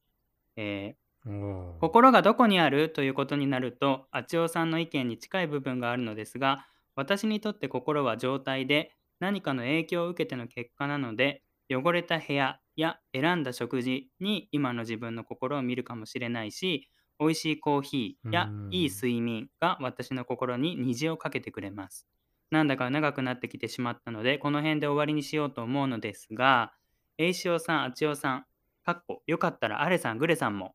[0.56, 16.88] えーうん心がどこにあるということになると、あちおさんの意見に近い部分があるのですが、私にとって心は状態で何かの影響を受けての結果なので、汚れた部屋や選んだ食事に今の自分の心を見るかもしれないし、
[17.20, 18.70] 美味しいコーヒーやうん。
[18.70, 22.08] いい睡眠が私の心に虹をかけてくれます。
[22.50, 26.72] なんだか長くなってきてしまったので、この辺で終わりにしようと思うのですが、
[27.18, 28.46] えいしおさん、あちおさん、
[28.82, 30.74] かっこよかったらあれさん、グレさんも、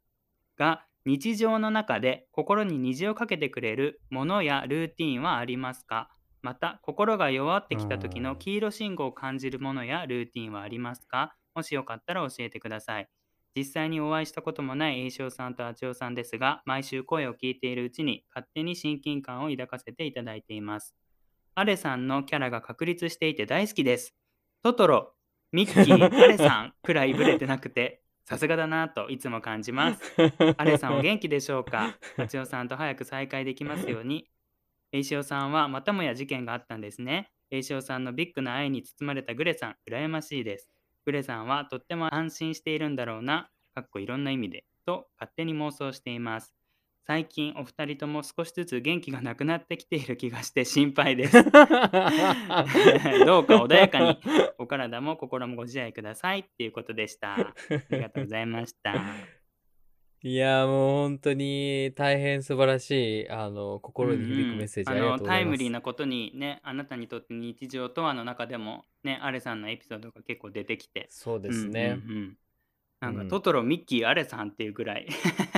[0.58, 6.12] が日常の中で心に虹をかけてくれるものやルーティンはありますか？
[6.42, 8.22] また、心が弱ってきた時うん。
[8.22, 11.36] の黄色信号を感じるものやルーティンはありますか？
[11.56, 13.10] もしよかったら教えてください。
[13.56, 20.94] 実際にお会いしたこともない栄翔さんとあちおさんですが、毎週声を聞いているうちに勝手に親近感を抱かせていただいています。
[21.56, 24.14] アレさんのキャラが確立していて大好きです。
[24.62, 25.14] トトロ、
[25.54, 30.02] ミッキー、 アレさんくらいブレてなくて、さすがだなといつも感じます。
[30.58, 31.98] アレさんお元気でしょうか？
[32.18, 34.28] あちおさんと早く再会できますように。
[34.92, 37.32] エイシオさんはまたもや事件があったんですね。
[37.52, 40.70] エイシオさんのビッグな愛に包まれたグレさん、羨ましいです。
[41.06, 46.56] グレさんはとっても安心しているんだろうな、かっこいろんな意味で、と勝手に妄想しています。
[47.08, 51.34] 最近お二人とも少しずつ元気がなくなってきている気がして心配です。
[51.44, 54.20] どうか穏やかに
[54.58, 57.36] お体も心もご自愛くださいっていうことでした。
[57.36, 57.54] あ
[57.92, 59.35] りがとうございました。
[60.28, 65.22] いやもう本当に大変素晴らしいあの心に響くメッセージありがとうございます。
[65.22, 71.06] あのタイムリーなことにねあなたにとって日常とはの中でもねアレさんのエピソードが結構出てきて。
[71.12, 72.02] そうですね。
[72.04, 72.38] うんうんうん。
[73.02, 73.28] なんか、うん。
[73.28, 75.08] トトロミッキーアレさんっていうぐらい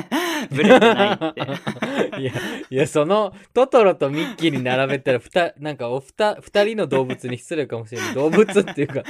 [0.52, 2.20] ブレてないって。
[2.20, 2.34] いや
[2.70, 8.14] いやそのトトロとミッキーに並べたらふたなんかおふた二人の動物に失礼かもしれない。
[8.16, 9.04] 動物っていうか。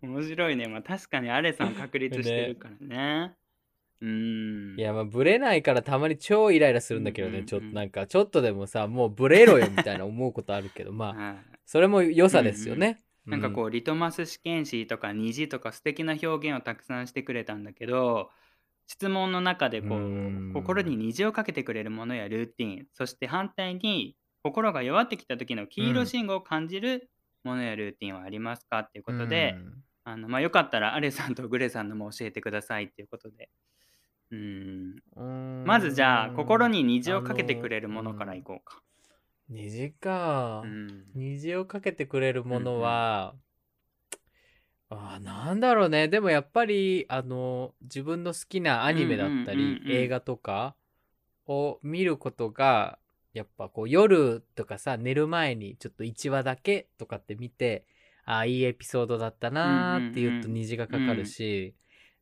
[0.00, 0.68] 面白いね。
[0.68, 3.34] まあ確かにアレさん確立してるからね
[4.02, 4.78] うーん。
[4.78, 11.36] いやまあブレないからたまに超イライラするんだけどね、うんうんうんちょっとなんかちょっとでもさもうブレろよみたいな思うことあるけどまあはい。
[11.64, 18.28] それも良さですよね、なんかこうリトマス試験紙とか虹とか素敵な表現をたくさんしてくれたんだけど
[18.88, 20.52] 質問の中でこう、うん。
[20.52, 27.08] 心に虹をかけてくれるものやルーティンそして反対に心が弱ってきた時の黄色信号を感じる
[27.44, 29.54] ものやルーティンはありますかっていうことで、
[30.04, 33.50] あのまあ、よかったらアレさんとグレさんのも教えてくださいっていうことで
[34.32, 35.02] うん。
[35.16, 38.82] うんまずじゃあ心に虹をかけてくれるものからいこうか。
[39.48, 41.04] 虹か、うん。
[41.14, 43.34] 虹をかけてくれるものは、
[44.88, 46.08] あーなんだろうね。
[46.08, 49.96] でもやっぱりあの自分の好きなアニメだったり、うんうんうんうん。
[49.96, 50.74] 映画とか
[51.46, 52.98] を見ることが
[53.34, 57.84] やっぱこう夜とかさ寝る前にちょっと1話だけとかって見て
[58.24, 60.60] あーいいエピソードだったなーって言うとうんうんうん。
[60.62, 61.74] 虹がかかるし、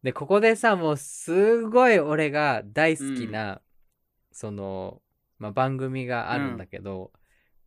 [0.03, 3.61] でここでさもうすごい俺が大好きな、
[4.33, 5.03] その、
[5.39, 7.13] まあ、番組があるんだけど、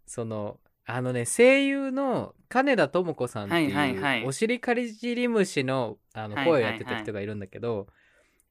[0.05, 7.87] そのあのね声優の金田智子さんっていう、おしりかじり虫のあの声をやってた人がいるんだけど、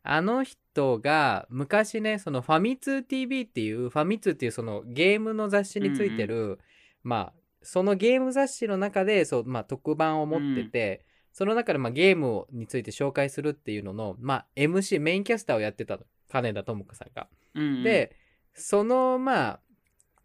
[0.02, 6.58] あの人が昔ねそのファミ通 TV っていうファミ通っていうそのゲームの雑誌についてる、
[7.02, 17.28] まあそのゲーム雑誌の中でそう、まあ、特番を持ってて、その中でまあゲームについて紹介するっていうのの、まあ、MC メインキャスターをやってたの金田智子さんが。
[17.54, 18.16] うんうんで
[18.54, 19.60] そのまあ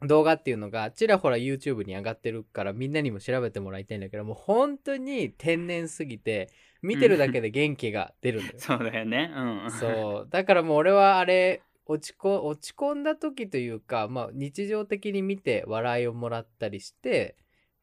[0.05, 8.59] 動画っていうのがちらほら YouTube に上がってるからみんなにも調べてもらいたいんだけどもう本当に天然すぎて見てるだけで元気が出るんだよ。
[8.59, 9.31] そうだよね。
[9.33, 9.71] うん。
[9.71, 17.35] そうだからもう俺はあれ落ちこ落ち込んだ時というか、まあ、日常的に見て笑いをもらったりして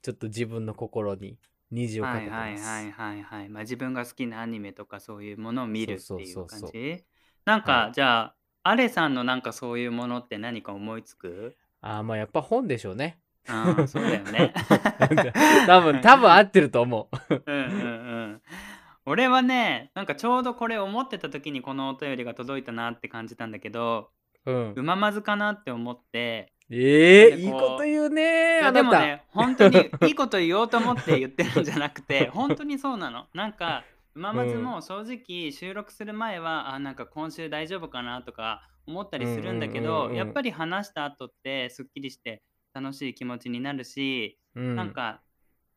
[0.02, 1.36] ちょっと自分の心に
[1.70, 2.64] 虹をかはいけてます。
[2.66, 3.48] はいはいはいはい。
[3.48, 7.04] まあ自分が好きなアニメとかそういうものを見るってそういうそうそうそう感じ
[7.44, 11.56] なんか、はいじゃあ、アレさんのなんかそういうものって何か思いつく？
[11.80, 13.18] ああまあやっぱ本でしょうね。
[13.46, 14.54] ああ、そうだよね。
[15.66, 17.42] 多分多分合ってると思う。
[17.46, 17.86] うんうんう
[18.36, 18.42] ん。
[19.04, 24.08] 俺はね、なんかちょうどこれ思ってた時にこのお便りが届いたなって感じたんだけど、
[24.46, 28.72] うんう、ままずかなって思って、ええでこういいこと言うねあなた。
[28.72, 33.26] でもね、本当にいいこと言おうと思って言ってるんじゃなくて、 本当にそうなの。
[33.34, 45.20] なんか、うままずも正直収録する前は、あ、なんか今週大丈夫かなとか思ったりするんだけうんうんうんど、うんやっぱり話した後ってすっきりして楽しい気持ちになるし、うんなんか、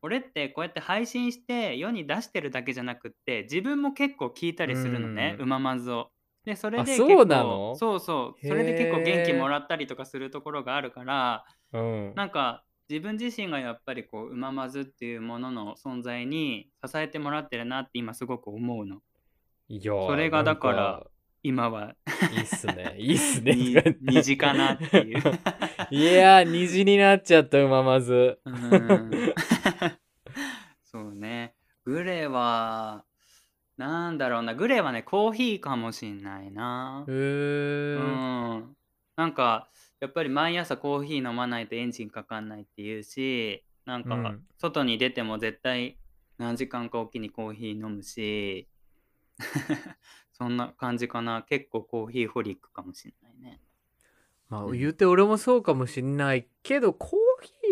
[0.01, 6.11] 俺ってこうやって配信して世に出してるだけじゃなくって自分も結構聞いたりするのね、ううままずを。
[6.47, 7.75] でそれで結構うなの？
[7.75, 19.01] そうそうそれで結構元気もらったりとかするところがあるからうん、なんか自分自身がやっぱりこううままずっていうものの存在に支えてもらってるなって今すごく思うの。
[19.67, 21.03] いやそれがだから
[21.43, 21.95] 今は
[22.31, 23.53] いいっすねいいっすね。
[23.53, 25.21] に虹かなっていう。
[25.91, 28.39] いやー虹になっちゃったうままず。
[28.45, 29.33] うん。
[30.89, 31.55] そうね。
[31.83, 33.03] グレーは
[33.77, 37.05] なんだろうなグレーはねコーヒーかもしんないな。
[37.07, 38.75] へうーん。
[39.15, 44.43] なんかやっぱり毎朝コーヒー飲まないとエンジンかかんないっていうしなんかうん。
[44.57, 45.97] 外に出ても絶対
[46.37, 48.67] 何時間かおきにコーヒー飲むし
[50.33, 51.43] そんな感じかな。
[51.43, 53.61] 結構コーヒーホリックかもしんないね。
[54.49, 54.77] まあうん。
[54.77, 57.11] 言うて俺もそうかもしんないけどコー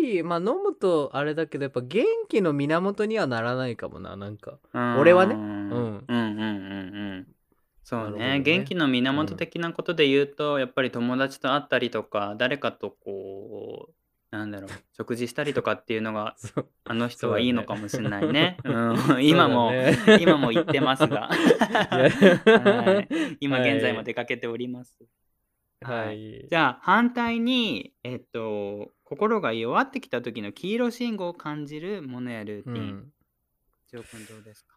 [0.02, 4.58] ヒーまあ飲むとあれだけどやっぱ元気の源にはならないかもななんか。
[4.98, 5.34] 俺はね。
[5.34, 5.40] うん。
[5.40, 6.38] うんうんうんうん。
[6.38, 7.26] うん
[7.82, 8.40] そうねね。
[8.40, 16.36] 元気の源的なことで言うと、やっぱり友達と会ったりとか誰かとこうなんだろう 食事したりとかっていうのが
[16.84, 18.58] あの人はいいのかもしれないね。
[18.64, 19.96] うん、 今も、ね。
[20.20, 24.98] 今も言ってますが、はい、今現在も出かけております。
[25.80, 26.46] はい。
[26.48, 32.76] じゃあ反対に、えっと、心が弱ってきた時の黄色信号を感じるものやルーティン。
[32.76, 33.12] うん
[33.88, 34.74] ジョー君どうですか？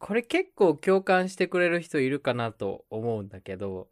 [0.00, 3.88] これ結構共感してくれる人いるかなと思うんだけど、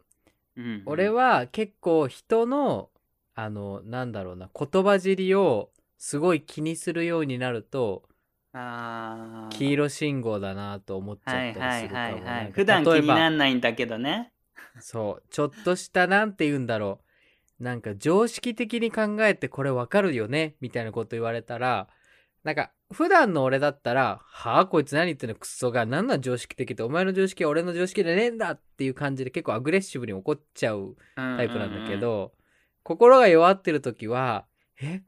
[0.57, 2.89] うんうん俺は結構人の
[3.33, 8.03] あのなんだろうな言葉尻をすごい気にするようになると
[8.51, 12.23] あー黄色信号だなと思っちゃったりはいはいするかもはいはい。
[12.23, 14.33] なんか普段気になんないんだけどね。
[14.81, 17.05] そうちょっとしたなんて言うんだろう
[17.61, 21.87] なんか常識的に考えてこれわかるよねみたいなこと言われたら
[22.43, 32.33] なんか普段の俺だったら「はあこいつ何言ってんのクソが何なん常識的ってお前の常識は俺の常識じゃねえんだ」っていう感じで結構アグレッシブに怒っちゃうタタイプなんだけど、
[32.81, 34.47] 心が弱ってる時は
[34.81, 35.03] 「え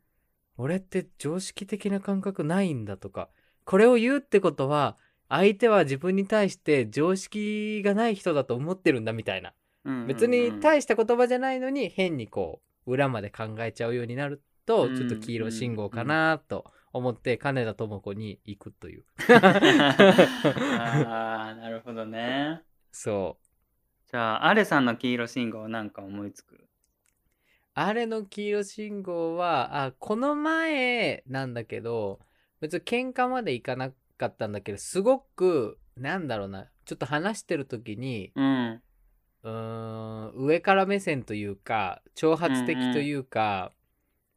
[0.55, 3.29] 俺って常識的な感覚ないんだ」とか
[3.65, 4.95] これを言うってことは
[5.27, 9.53] 相手は自分に対して常識がない人だと思ってるんだみたいな
[10.07, 14.95] 別に大した言葉じゃないのに変にこう裏まで考えちゃうようになるとうん。
[14.95, 19.03] ちょっと黄色信号かなと思って金田智子に行くという。
[19.27, 19.93] あ
[21.51, 22.61] あ、なるほどね。
[22.91, 23.43] そう。
[24.09, 26.65] じゃあ、アレさんの黄色信号なんか思いつく？
[27.73, 32.19] あれの黄色信号は、あ、この前なんだけど、
[32.61, 38.81] 別に喧嘩までいかなかったんだけど、すごく、なんだろうな、ちょっと話してる時に、うん。
[39.43, 43.71] うーん、上から目線というか、挑発的というか、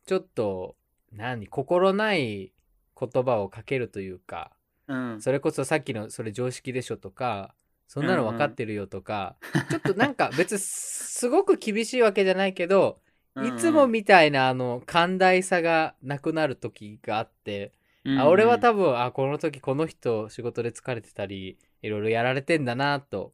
[0.06, 0.76] ちょっと、
[1.12, 2.52] 何、心ない
[2.98, 4.52] 言葉をかけるというか、
[4.88, 5.20] うん。
[5.20, 7.54] それこそさっきのそれ常識でしょとか、
[7.88, 9.36] そんなの分かってるよとか、
[9.70, 13.00] ちょっとなんか別にすごく厳しいわけじゃないけど、
[13.44, 17.72] いつもみたいなあの寛大さがなくなる時があって、
[18.04, 23.32] うん、あ俺は分多分あこの時この人仕事で疲れてたりいろいろやられてんだなと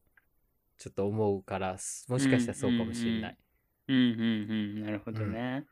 [0.83, 1.77] ちょっと思うから
[2.09, 3.38] もしかしたらそうかもしれない。
[3.87, 4.85] うんうんうん。
[4.85, 5.64] なるほどね。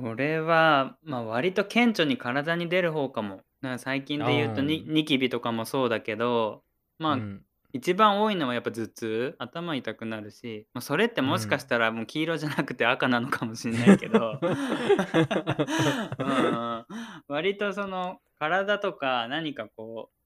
[0.00, 3.42] 俺は、まあ、割と顕著に体に出る方かも。
[3.60, 6.64] なんか最近で言うとにあーニキビとかもそうだけど、
[6.98, 16.86] まあ、うん一番多いのはやっぱ頭痛頭痛くなるし、まあ、それってもしかしたらもう黄色じゃなくて赤なのかもしれないけどうん
[17.28, 20.21] 割とその体とか何かこう、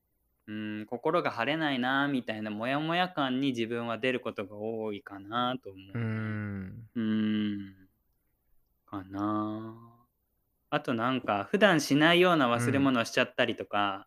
[0.49, 5.99] うん、心が晴れないなみたいなモヤモヤ感に自分は出ることが多いかなと思う。
[5.99, 5.99] う。
[5.99, 6.89] ん。
[6.95, 7.75] うん。
[8.87, 9.75] かな。
[10.71, 14.07] あとなんか普段しないような忘れ物をしちゃったりとか、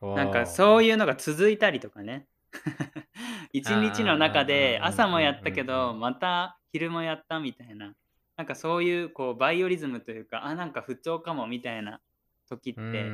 [0.00, 2.26] なんかそういうのが続いたりとかね。
[3.52, 7.94] 一日の中で朝もやったけうんうんうんどまた昼もやったみたいな。
[8.36, 12.00] なんかそういうこうバイオリズムというかあなんか不調かもみたいな
[12.46, 13.04] 時って、う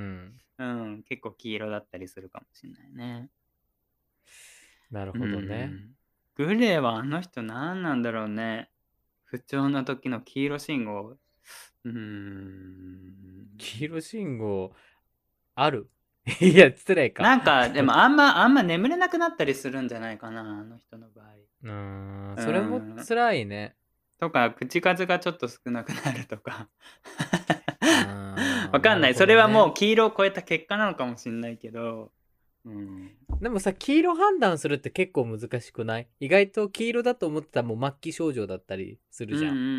[0.58, 3.30] うんん、結構黄色だったりするかもしれないね。
[4.90, 5.68] なるほどね。
[5.70, 5.96] うん
[6.34, 8.70] グレーはあの人何なんだろうね
[9.26, 11.18] 不調な時の黄色信号
[11.84, 14.72] うーん黄色信号
[15.54, 15.90] ある？
[16.40, 17.22] いや失礼か。
[17.22, 21.26] なんかでもあんまあんま眠れなくなったりするんじゃないかなあの人の場合。
[21.64, 23.76] うーんそれも辛いね。
[24.18, 26.68] とか口数がちょっと少なくなるとか
[28.72, 32.11] わわかんない、それはもう黄色を超えた結果なのかもしれないけど、
[32.64, 36.08] うん、でもさ黄色判断するって結構難しくない？
[36.20, 39.52] 意外と黄色だと思ってたらもう末期症状だったりするじゃん。
[39.52, 39.74] うんうんう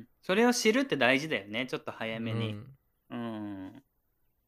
[0.00, 0.06] ん。
[0.22, 1.66] それを知るって大事だよね。
[1.66, 2.56] ちょっと早めに、
[3.10, 3.18] うん。
[3.18, 3.82] うん。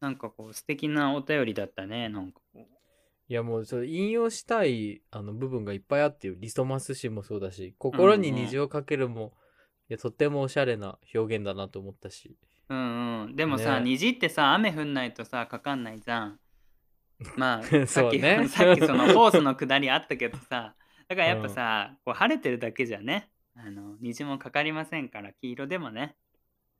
[0.01, 2.09] なんかこう素敵なお便りだったね。
[2.09, 2.67] なんかこ
[3.27, 9.33] いやもうそれ引用したいあの部分がいっぱいあってよリソマス紙もそうだし心に虹をかけるも、
[9.89, 12.35] いやとってもおしゃれな表現だなと思ったし
[12.69, 13.35] ううんうん。
[13.35, 13.85] でもさ、ね。
[13.85, 16.39] 虹ってさ雨降んないとさかかんないじゃん。
[17.37, 18.47] まあさっき、そうね。
[18.47, 20.75] さっき そのホースの下りあったけどさ。
[21.07, 23.29] だからやっぱさ、こう晴れてるだけじゃね。
[23.55, 26.15] あの虹もかかりませんから黄色でもね。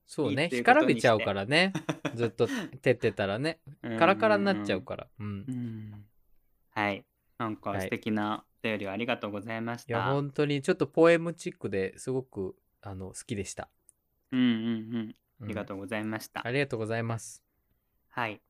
[0.05, 0.43] そうね。
[0.43, 1.73] いいっていう干ことにからびちゃうからね。
[2.15, 3.59] ずっと照ってたらね。
[3.97, 5.07] カラカラになっちゃうから。
[5.19, 5.45] うん。
[5.47, 6.05] うん。
[6.71, 7.05] はい。
[7.37, 13.69] なんかはい素敵なお便りをありがとうございましいやた、本当にちょっとポエムチックですごくあの好きでした、
[14.31, 17.43] うんうんうんうんありがとうございました、ありがとうございます。
[18.09, 18.41] はい。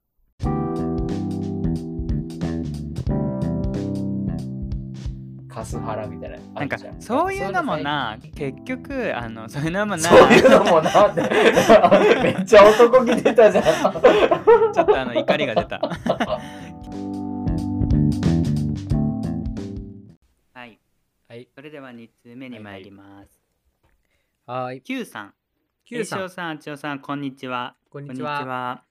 [5.56, 10.00] カスハラみたいななんかそういうのもな結局あのそういうのもな。
[10.00, 11.13] そういうのもな。
[12.21, 13.63] めっちゃ男気出たじゃん。
[13.63, 15.80] ちょっとあの怒りが出た。
[15.80, 15.89] は
[20.65, 20.78] い。
[21.30, 21.48] はい。
[21.56, 23.41] それでは2通目に参ります、
[24.45, 24.82] はい。
[24.82, 25.34] Q さん
[25.86, 28.84] Q さん栄翔さんあちおさんこんにちはこんにちは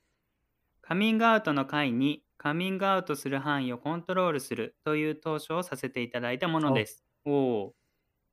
[0.80, 7.04] カミングアウトの会にカミングアウトする範囲をコントロールするという投書をさせていただいたものです。
[7.24, 7.74] おお。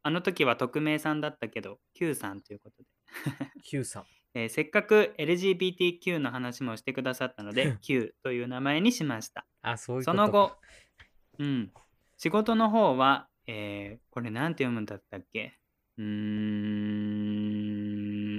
[0.03, 2.89] あの時は匿名さんだったけど、Q さんということで。
[3.63, 9.45] Q さんえーせっかく LGBTQ の話もしてくださったので、 Q という名前にしました。
[9.63, 10.55] あそういうことその後、
[11.39, 11.71] うん。
[12.17, 15.57] 仕事の方は、えーこれなんて読むんだったっけ？
[15.97, 17.60] うーん。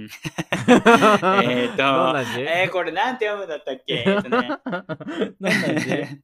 [1.43, 4.03] えーとえー、これなんて読むんだったっけ？
[4.07, 4.21] えね。
[4.29, 6.21] どんな字？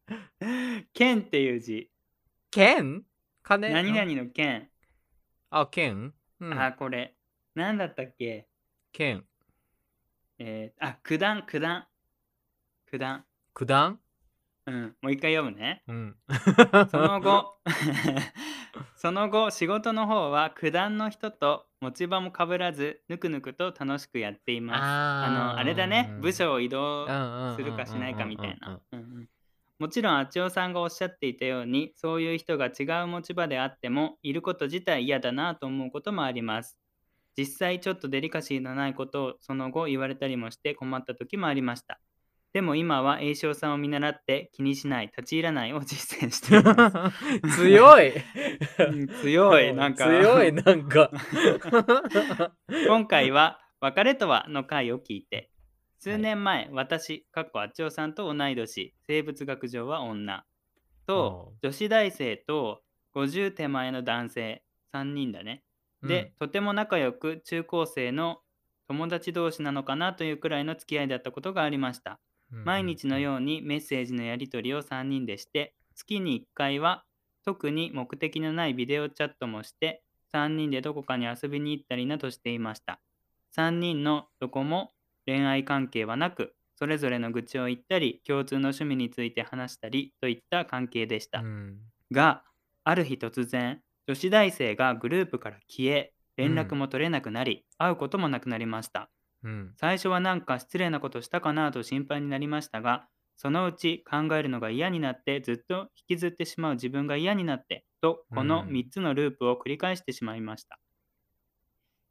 [0.94, 1.90] 剣っていう字。
[2.52, 3.04] 剣？
[3.44, 3.70] 金？
[3.70, 4.70] 何々の剣。
[5.50, 6.14] あ剣？
[6.40, 7.16] うんあ、これ。
[7.56, 8.48] なんだったっけ？
[8.92, 9.26] 剣
[10.38, 11.88] えー、あ、九段、九段。
[12.90, 13.26] 九段。
[13.54, 14.00] 九段？
[14.70, 14.96] うん。
[15.02, 15.84] もう一回読むね。
[15.88, 16.16] うん
[16.90, 17.58] その後、
[18.96, 24.82] その後、仕事の方は九段の人と持ち場もかぶらず、ぬくぬくと楽しくやっています。
[24.82, 26.16] ああの、あれだね。
[26.22, 27.08] 部署を移動
[27.52, 28.80] すするかしないかみたいな。
[29.80, 36.78] もちろんあちおさんがおっしゃっていたようにそういう人が違う持ち場であってもいること自体嫌だなと思うこともあります
[37.38, 42.02] 実際ちょっとデリカシーのないことをその後言われたりもして困った時もありました。
[42.52, 47.58] でも今は栄翔さんを見習って気にしない、立ち入らないを実践しています。
[47.62, 48.12] 強い。
[48.12, 50.06] うん 強い、なんか。
[50.06, 51.12] 強いなんか。
[52.88, 55.52] 今回は「別れとは」の回を聞いて
[56.00, 60.46] 数年前、私かっこあっちおさんと同い年生物学上は女。
[61.06, 62.84] と女子大生と
[63.16, 65.64] 50手前の男性3人だね。
[66.02, 68.42] で、とても仲良く中高生の
[68.88, 72.12] 友達同士なのかなというくらいの付き合いだったことがありました。
[72.12, 77.04] うん毎日のようにメッセージのやり取りを3人でして月に1回は
[77.46, 83.00] 特に目的のないビデオチャットもして3人でどこかに遊びに行ったりなどしていました。
[83.56, 84.92] 3人のどこも
[85.26, 91.78] 恋愛関係はなくそれぞれの愚痴を言ったり共通の趣味について話したりといった関係でした、うん。
[92.12, 92.44] が
[92.84, 99.10] ある日突然女子大生がグループから消え連絡も取れなくなり、会うこともなくなりました
[99.44, 99.76] うん。
[99.78, 108.70] 最初はなんか失礼なことしたかなと心配になりましたがそのうち考えるのが嫌になってずっと引きずってしまう自分が嫌になってとこのうん。
[108.70, 110.80] 3つのループを繰り返してしまいました、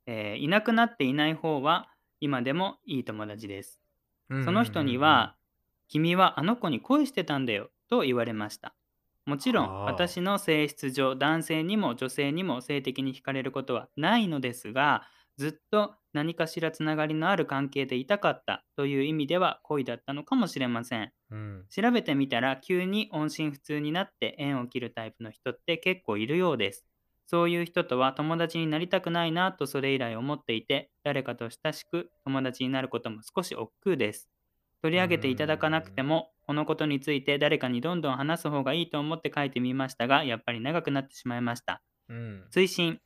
[0.07, 3.81] えーいなくなっていない方は今でもいい友達です。
[4.29, 5.37] うんその人には
[5.89, 8.77] 「君はあの子に恋してたんだよ」と言われました。
[9.27, 15.05] もちろんはあ私の性質上男性にも女性にも性的に惹かれることはないのですが
[15.39, 21.13] ずっと何かしらつながりのある関係でいたかったという意味では恋だったのかもしれません。
[21.31, 21.67] うん。
[21.71, 26.85] 調べてみたら急に音信不通になって縁を切るタイプの人って結構いるようです。
[27.27, 34.29] そういう人とは友達になりたくないなとそれ以来思っていて誰かと親しく友達になることも少し億劫です。
[34.83, 41.83] 取り上げていただかなくてもこのことについて誰かにどんどん話す方がいいと思って書いてみましたがやっぱり長くなってしまいました。
[42.09, 42.49] うん。
[42.51, 43.01] 追伸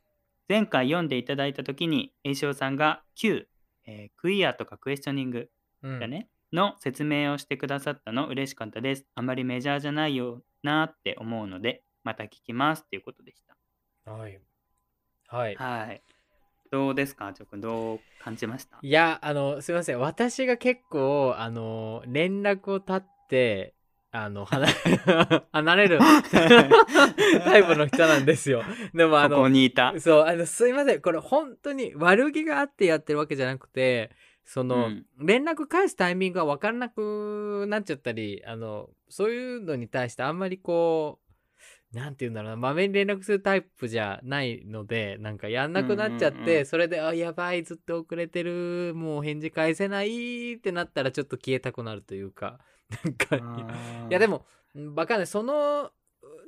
[0.49, 3.49] 前回読んでいただいた時に栄翔さんが Q、
[3.87, 5.49] えークイアとかクエスチョニング
[5.83, 9.07] うんだね、の説明をしてくださったの嬉しかったです。
[9.15, 13.43] あまりメジャーじゃないよなって思うので、また聞きますっていうことでし
[14.05, 14.41] はい
[15.29, 15.65] はいた。
[15.65, 16.03] はい。
[16.71, 18.79] どうですか、ちょくん、どう感じました？
[18.81, 23.75] いやあのすいません私が結構あの連絡を絶って
[24.15, 24.73] あの離れ
[25.53, 25.99] 離れる
[27.45, 28.63] タイプの人なんですよ。
[28.93, 29.99] でもあここのにいた。
[29.99, 31.01] そうあのすいません。
[31.01, 34.11] これ本当に悪気があってやってるわけじゃなくて
[34.45, 35.07] その、うん。
[35.19, 41.19] 連絡返すタイミングが分からなくなっちゃったりあのそういうのに対してあんまりこ
[41.93, 46.67] うなんて言うんだろうなまめに連絡するタイプじゃないのでなんかやんなくなっちゃって、うんうんうん。
[46.67, 52.61] それであやばいずっと遅れてるもう返事返せないってなったらちょっと消えたくなるというか
[53.05, 53.37] なんか
[54.09, 55.91] いやでも、もうんわかんないその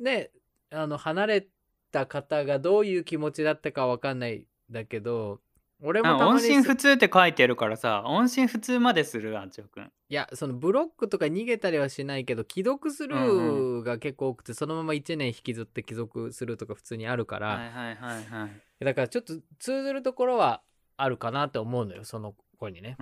[0.01, 0.31] ね
[0.71, 1.47] あの離れ
[1.91, 5.41] た方がどういう気持ちだったかわかんないだけど
[5.83, 9.93] 俺も音信不通って書いてるからさ、音信不通までする、あんちょくん。
[10.09, 18.85] いやそのブロックとか逃げたりはしないけど既読スルーが結構多くて、そのまま1年引きずって既読するとか普通にあるから、はいはいはいはい。
[18.85, 20.63] だからちょっと通ずるところは
[20.97, 22.97] あるかなって思うのよその子にね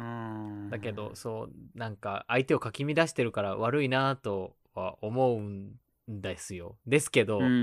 [0.70, 5.72] だけどそうなんか相手をかき乱してるから悪いなとは思うん
[6.08, 6.76] ですよ。
[6.86, 7.58] ですけど、うんうんうー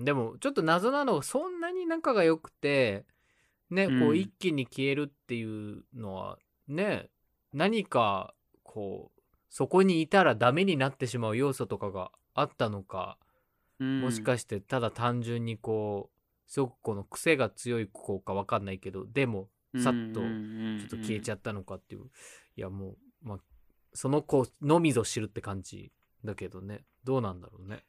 [0.00, 3.04] んでもちょっと謎なのはそんなに仲が良くて
[3.70, 7.08] ね、こううん一気に消えるっていうのはね
[7.52, 13.18] 何かこうそこにいたらダメになってしまう要素とかがあったのか、
[13.78, 14.00] うん。
[14.02, 19.48] もしかしてただ単純にこうすごくこの癖が強い子か分かんないけどでも
[19.78, 22.04] さっとちょっと消えちゃっったのかっていう、
[22.56, 23.38] いやもうまあ
[23.92, 25.92] その子のみぞ知るって感じ
[26.24, 26.84] だけどね。
[27.04, 27.84] どうなんだろうね。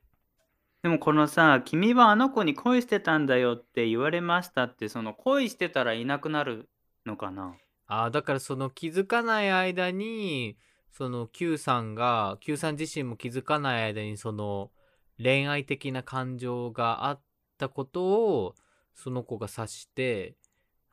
[0.84, 6.70] でもこのさ「君はあの子に恋してたんだよ」って言われましたってその恋してたらいなくなる
[7.06, 7.56] のかな？
[7.88, 10.58] ああだからその気づかない間に
[10.92, 14.72] その Q さんが Q さん自身も気づかない間にその
[15.18, 17.22] 恋愛的な感情があっ
[17.58, 18.56] たことを
[18.94, 20.36] その子が察して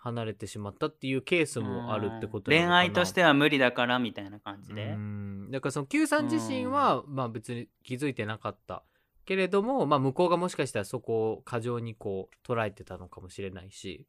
[0.02, 5.48] 離れてしまったっていうケースもあるってこと恋愛としては無理だからみたいな感じうでん。
[5.52, 8.82] だからその Q さん自身はまあ別に気づいてなかった
[9.24, 14.06] けれどもまあ向こうがもしかしたらそこを過剰にこう捉えてたのかもしれないし。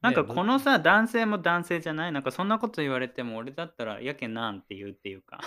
[0.00, 2.12] なんかねこのさ男性も男性じゃない。
[2.12, 5.40] なんかそんなこと言われても俺だったらやけなんって言うっていうか。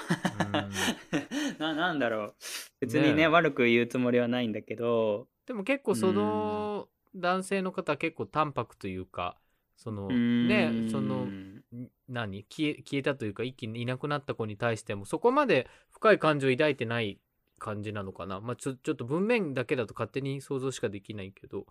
[1.59, 2.36] ななんだろう。
[2.80, 3.28] 別にねねえ。
[3.28, 5.28] 悪く言うつもりはないんだけど。
[5.45, 9.38] でも結構その男性の方は結構淡白というか
[9.78, 11.63] そのねそのん
[12.09, 17.19] 何消え消えたというか一気にいなくなった子に対してもそこまで深い感情を抱いてない
[17.59, 18.39] 感じなのかな。
[18.39, 21.65] まあちょちょっと文面だけだと勝手に想像しかできないけど。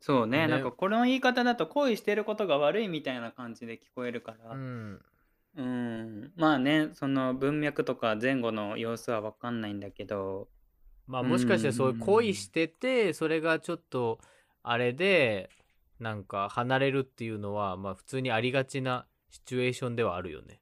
[0.00, 0.48] そうね、ね。
[0.48, 5.00] なんかこの言い方だと恋してることが悪いみたいな感じで聞こえるかうら、ん。
[5.56, 10.48] うん、まあね、その文脈とか前後の様子は分かんないんだけど、
[11.06, 14.18] まあもしかしてそういう恋しててそれがちょっと
[14.62, 15.50] あれで
[16.00, 20.60] なんか離れるっていうのはまあ普通にありがちなシチュエーションではあるよね。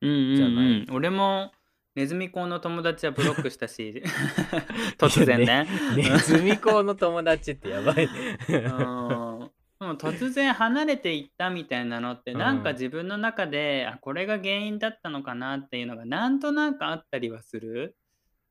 [0.00, 1.52] うんうんじゃないうん、俺も
[1.94, 4.02] ネズミ講の友達はブロックしたし、
[4.98, 5.66] 突然ね。
[5.96, 8.06] ネズミ講の友達ってやばい。
[8.08, 17.96] うんでも突然離れていったみたいなのってうんなんか自分の中で、あこれが原因だったのかなっていうのがなんとなくあったりはする。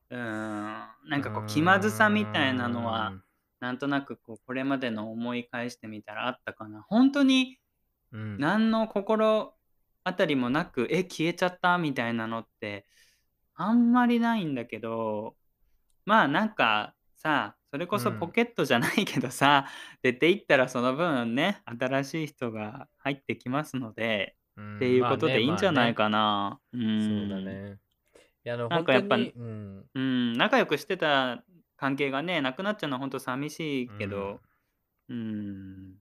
[0.10, 3.14] うんなんかこう気まずさみたいなのは
[3.64, 6.86] なんとなくこうこれまでの思い返してみたらあったかな。
[6.90, 7.60] 本当に
[8.12, 8.38] うん。
[8.38, 9.54] 何の心
[10.04, 12.86] 当たりもなくえ消えちゃったみたいなのって
[13.56, 15.36] あんまりないんだけど
[16.06, 19.66] まあなんかさそれこそうんポケットじゃないけどさ、
[20.04, 26.60] 出ていったらその分ね新しい人が入ってきますので、うんっていうことでいいんじゃないまかな。
[26.74, 27.78] うあねまあねんそうだね。
[28.46, 31.44] いやなんかやっぱうんうん、仲良くしてた
[31.78, 34.42] 関係がねなくなっちゃうのは本当寂しいけど、
[35.10, 35.94] うん、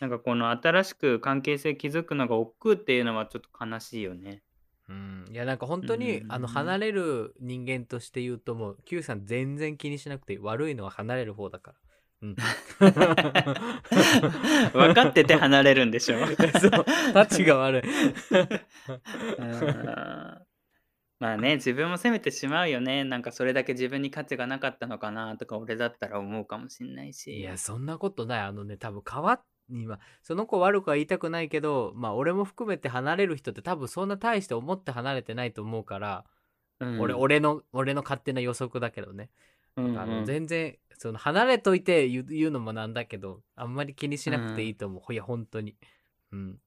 [0.00, 4.42] なんかこの新しく関係性築くのが億劫っていうのはちょっと悲しいよね。
[4.88, 11.78] うん、いやなんか本当に、うんあの離れる人間として言うともう Q さん全然気にしなくて悪いのは離れる方だから。
[12.22, 12.36] うん、
[14.72, 16.16] 分かってて離れるんでしょ。
[16.26, 16.32] そ
[16.68, 17.82] うタチが悪い。
[21.24, 23.02] うんまあね自分も責めてしまうよね。
[23.04, 27.38] なんかそれだけ自分に価値がなかったのかなとか俺だったら思うかもしんないし。
[27.38, 28.40] いやそんなことない。
[28.40, 36.24] あのね多分変わっ今その子悪くは言いたくないけどまあ俺も含めて離れる人って多分そんな大して思って離れてないと思うから、
[36.80, 37.00] うん。
[37.00, 39.30] 俺俺の俺の勝手な予測だけどね、
[39.76, 39.98] うんうん。
[39.98, 45.74] あの全然その離れといて言う言うのもなんだけどあんまり気にしなくていいと思う、いや本当に。
[46.32, 46.58] うん。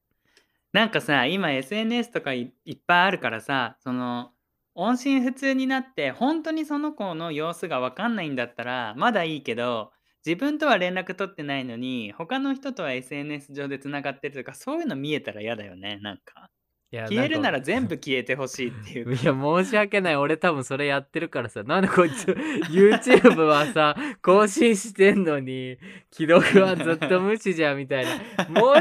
[0.74, 4.32] なんかさ今 SNS とかいいっぱいあるからさその
[4.80, 9.92] 音信不通になって本当にその子の様子が分かんないんだったらまだいいけど
[10.24, 16.50] 自分とは連絡取ってないのに他の人とは SNS 上でつながってるとかそういうの見えたら嫌だよねなんか。
[16.90, 19.12] いや消えるなら全部消えてほしいっていう。
[19.16, 20.16] いや申し訳ない。
[20.16, 22.28] 俺多分それやってるからさなんでこいつ
[22.70, 25.80] YouTube はさ更新してんのに
[26.12, 28.12] 既読はずっと無視じゃんみたいな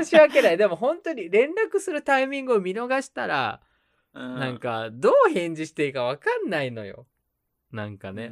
[0.01, 3.76] 申し訳ないでも本当に連絡するタイミングを見逃したら、うん
[4.17, 7.07] なんかどう返事していいか分かんないのよ。
[7.73, 8.31] なんかうね、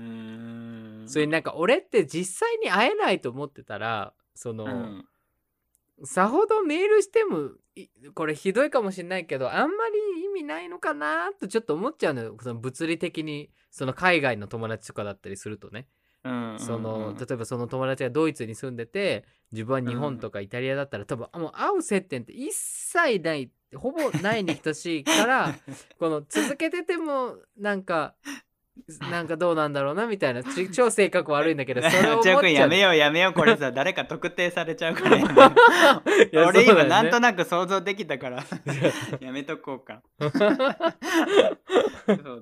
[1.07, 5.05] それになんか俺って実際に会えないと思ってたらその、うん。
[6.05, 12.37] さほどメールしてもいこれひどいかもしれないけどあんまり意味ないのかなとちょっと思っちゃうのよ。
[12.41, 15.87] その物理的にその海外の友達とかだったりするとね、
[16.25, 17.17] うんそのうん。
[17.17, 25.55] 例えばその友達がドイツに住んでて自分は日本とかイタリアだったら多分もう会う接点って一切ないほぼないに等しいから
[25.99, 28.15] この続けててもなんか
[29.11, 32.51] なんかどうなんだろうなみたいなち超性格悪いんだけど それを思っちゃう。
[32.51, 36.03] やめようやめようこれさ誰か特定されちゃうから。
[36.49, 38.45] 俺今なんとなく想像できたから。
[39.21, 40.03] やめとこうか。
[40.19, 40.33] そう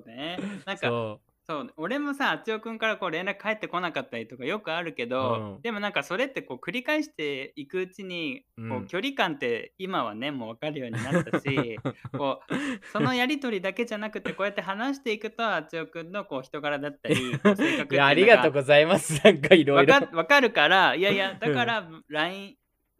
[0.07, 0.39] ね。
[0.65, 5.61] なんかそそう俺もさあっちおくんからこう連絡返ってこなかったりとかよくあるけど、うん。
[5.61, 11.77] でもなんかそれってこう繰り返していくうちにこう距離感って今はねもう分かるようになったし
[12.17, 12.53] こう
[12.91, 19.21] そのやり取りだけじゃなくてこうやって話していくとあっちおくんのこう人柄だったり こう性格っていうのがういやありがとうございます。
[19.23, 19.93] なんかいろいろ。
[19.93, 21.87] わかわかるからいやいやだから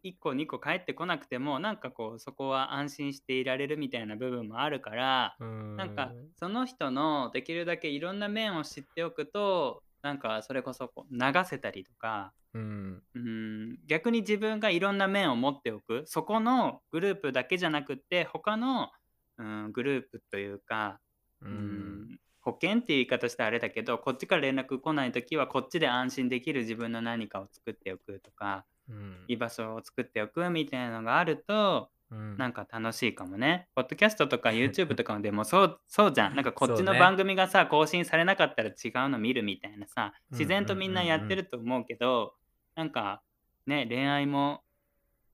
[0.04, 13.02] LINE1 個2個返ってこなくてもなんかこうそこは安心していられるみたいな部分もあるからななんかその人のできるだけいろんな面を知っておくとなんかそれこそこう流せたりとかうん。
[13.14, 13.78] うん。
[13.86, 16.04] 逆に自分がいろんな面を持っておく。
[16.06, 18.90] そこのグループだけじゃなくって他の、
[19.38, 21.00] うん、グループというか
[21.42, 21.52] ううん。
[21.52, 22.18] ん。
[22.40, 29.24] 保険っていう言い方してあれだけどこっちから連絡来ない時はこっちで安心できる自分の何かを作っておくとかうん。
[29.28, 32.36] 居場所を作っておくみたいなのがあるとうん。
[32.36, 33.68] なんか楽しいかもね。
[33.74, 36.34] ポッドキャストとか YouTube とかでもそうそうじゃん。
[36.36, 38.74] なんかこっちの番組がさ、更新されなかったら違う
[39.08, 42.34] の見るみたいなさうん自然とみんなやってると思うけど、
[42.74, 43.22] なんか
[43.66, 44.62] ね恋愛も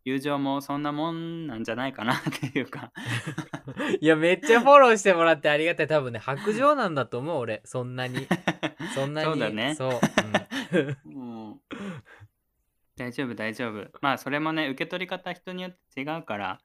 [0.04, 2.92] 友情もそんなもんなんじゃないかな っていうか。
[4.00, 5.86] いやめっちゃフォローしてもらってありがたい。
[5.86, 7.60] 多分ね白状なんだと思う俺。
[7.64, 8.26] そんなに。
[8.94, 9.26] そんなに。
[9.26, 9.74] そうだね。
[9.74, 10.00] そう、うん
[13.00, 13.90] 大丈夫大丈夫。
[14.02, 16.60] まあそれもね受け取り方人によって違うから。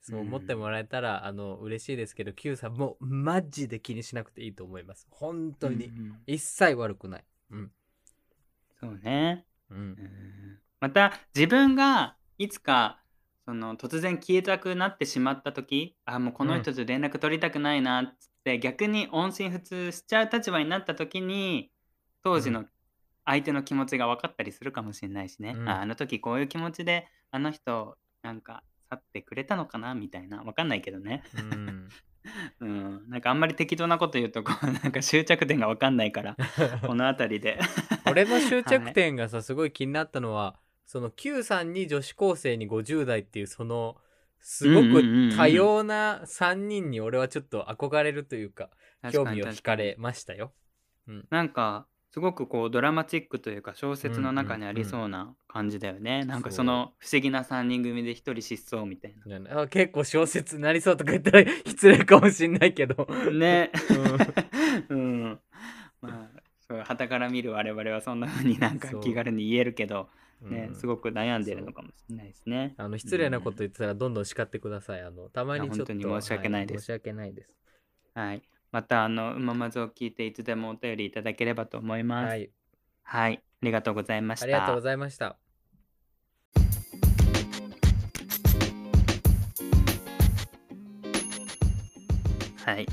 [0.00, 5.06] そう思ってもらえたら、あの嬉しいですけど Q さんもうマジで気にしなくていいと思います。
[5.10, 7.24] 本当に、うんうん一切悪くない。
[7.50, 7.70] うん。
[8.80, 9.78] そうね、うん。
[9.78, 10.58] うん。
[10.80, 13.00] また自分がいつか
[13.44, 21.70] その突然消えたくなってしまった時あもうこの人と連絡取りたくないなっつって逆に音信不通しちゃう立場になった時に
[22.24, 22.64] 当時の
[23.26, 25.68] 相手の気持ちが分かったりするかもしれないしね、うん。
[25.68, 30.42] ああの時こういう気持ちであの人なんか去ってくれたのかなみたいな。
[30.44, 31.88] 分かんないけどね、うん。
[32.60, 36.36] うん、なんかあんまり適当なこと言うとこう なんか終着点が分かんないから
[36.86, 37.60] この辺りで。
[38.08, 43.96] 俺の終着点がさすごい気になったのはその Q さんに女子高生に50代っていうその
[44.40, 45.24] すごうんうんうん。
[45.24, 48.70] うんく多様な3人に俺はちょっと憧れるというか
[49.12, 50.52] 興味を惹かれましたよ。
[51.30, 59.14] なんかすごくこうドラマチックというか小説の中にありそうな感じだよね、なんかその不思議な3人組で1人失踪みたい
[59.50, 63.06] あ結構小説になりそうとか言ったら 失礼かもしんないけど。
[63.06, 63.70] なね。
[64.88, 65.38] うん、
[66.00, 70.08] まあそう旗から見る我々はそんな風になんか気軽に言えるけど、
[70.40, 70.74] ねうん。
[70.74, 72.72] すごく悩んでるのかもしれないですね。
[72.78, 75.02] あの失礼なこと言ってたらどんどん叱ってください。
[75.02, 77.58] あのたまにちょっ当に申し訳ないで申し訳ないです。
[78.14, 78.42] はい
[78.72, 82.28] またあのうままずを聞いていつでもお便りいただければと思います。
[82.28, 82.50] はい、
[83.02, 84.44] はい、ありがとうございました。
[84.44, 85.36] ありがとうございました。
[92.64, 92.82] はい。
[92.82, 92.86] い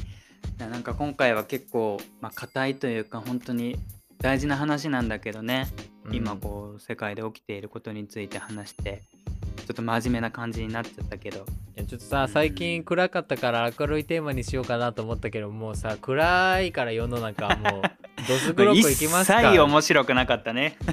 [0.59, 3.75] やなんか今回は結構、まあ、硬いというか本当に
[4.19, 5.67] 大事な話なんだけどね、
[6.05, 6.15] うん。
[6.15, 9.01] 今こう世界で起きていることについて話して
[9.63, 11.45] ちょっと真面目な感じになっちゃったけど。
[11.75, 17.81] いやちょっとさ最近暗かったから明るいテーマにしようかなと思ったけどもうさ暗いから世の中もう
[18.27, 19.41] どす黒くいきますか。
[19.41, 20.77] 一切面白くなかったね。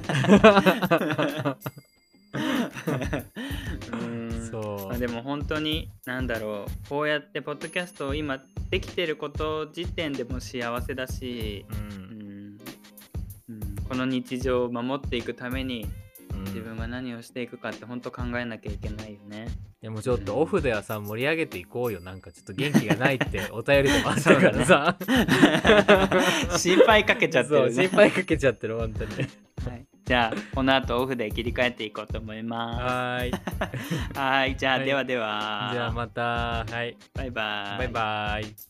[3.92, 4.48] うん。
[4.50, 4.88] そう。
[4.88, 8.40] まあでも本当に何だろうこうやってポッドキャストを今
[8.70, 12.00] できてること時点でも幸せだし、ううん。
[12.56, 12.58] ん
[13.48, 16.09] うん、この日常を守っていくためにうん
[16.46, 19.48] 自分が何をしていくかって本当考えなきゃいけないよね。
[19.80, 22.00] でもちょっとオフではさ盛り上げていこうよ。
[22.00, 24.96] なんかちょっと元気がないってお便りでもあったからさ。
[26.58, 27.72] 心配かけちゃってる、ね。
[27.72, 29.10] 心配かけちゃってる本当に。
[29.14, 29.22] は
[29.74, 33.32] い、じゃあこの後オフで切り替えていこうと思いまはーい。
[33.32, 33.40] す。
[34.18, 34.56] はい。
[34.56, 34.86] じゃあ、はい。
[34.86, 35.70] ではでは。
[35.72, 36.64] じゃあまた。
[36.64, 36.96] はい。
[37.14, 37.78] バイバイ。
[37.78, 38.69] バイバイ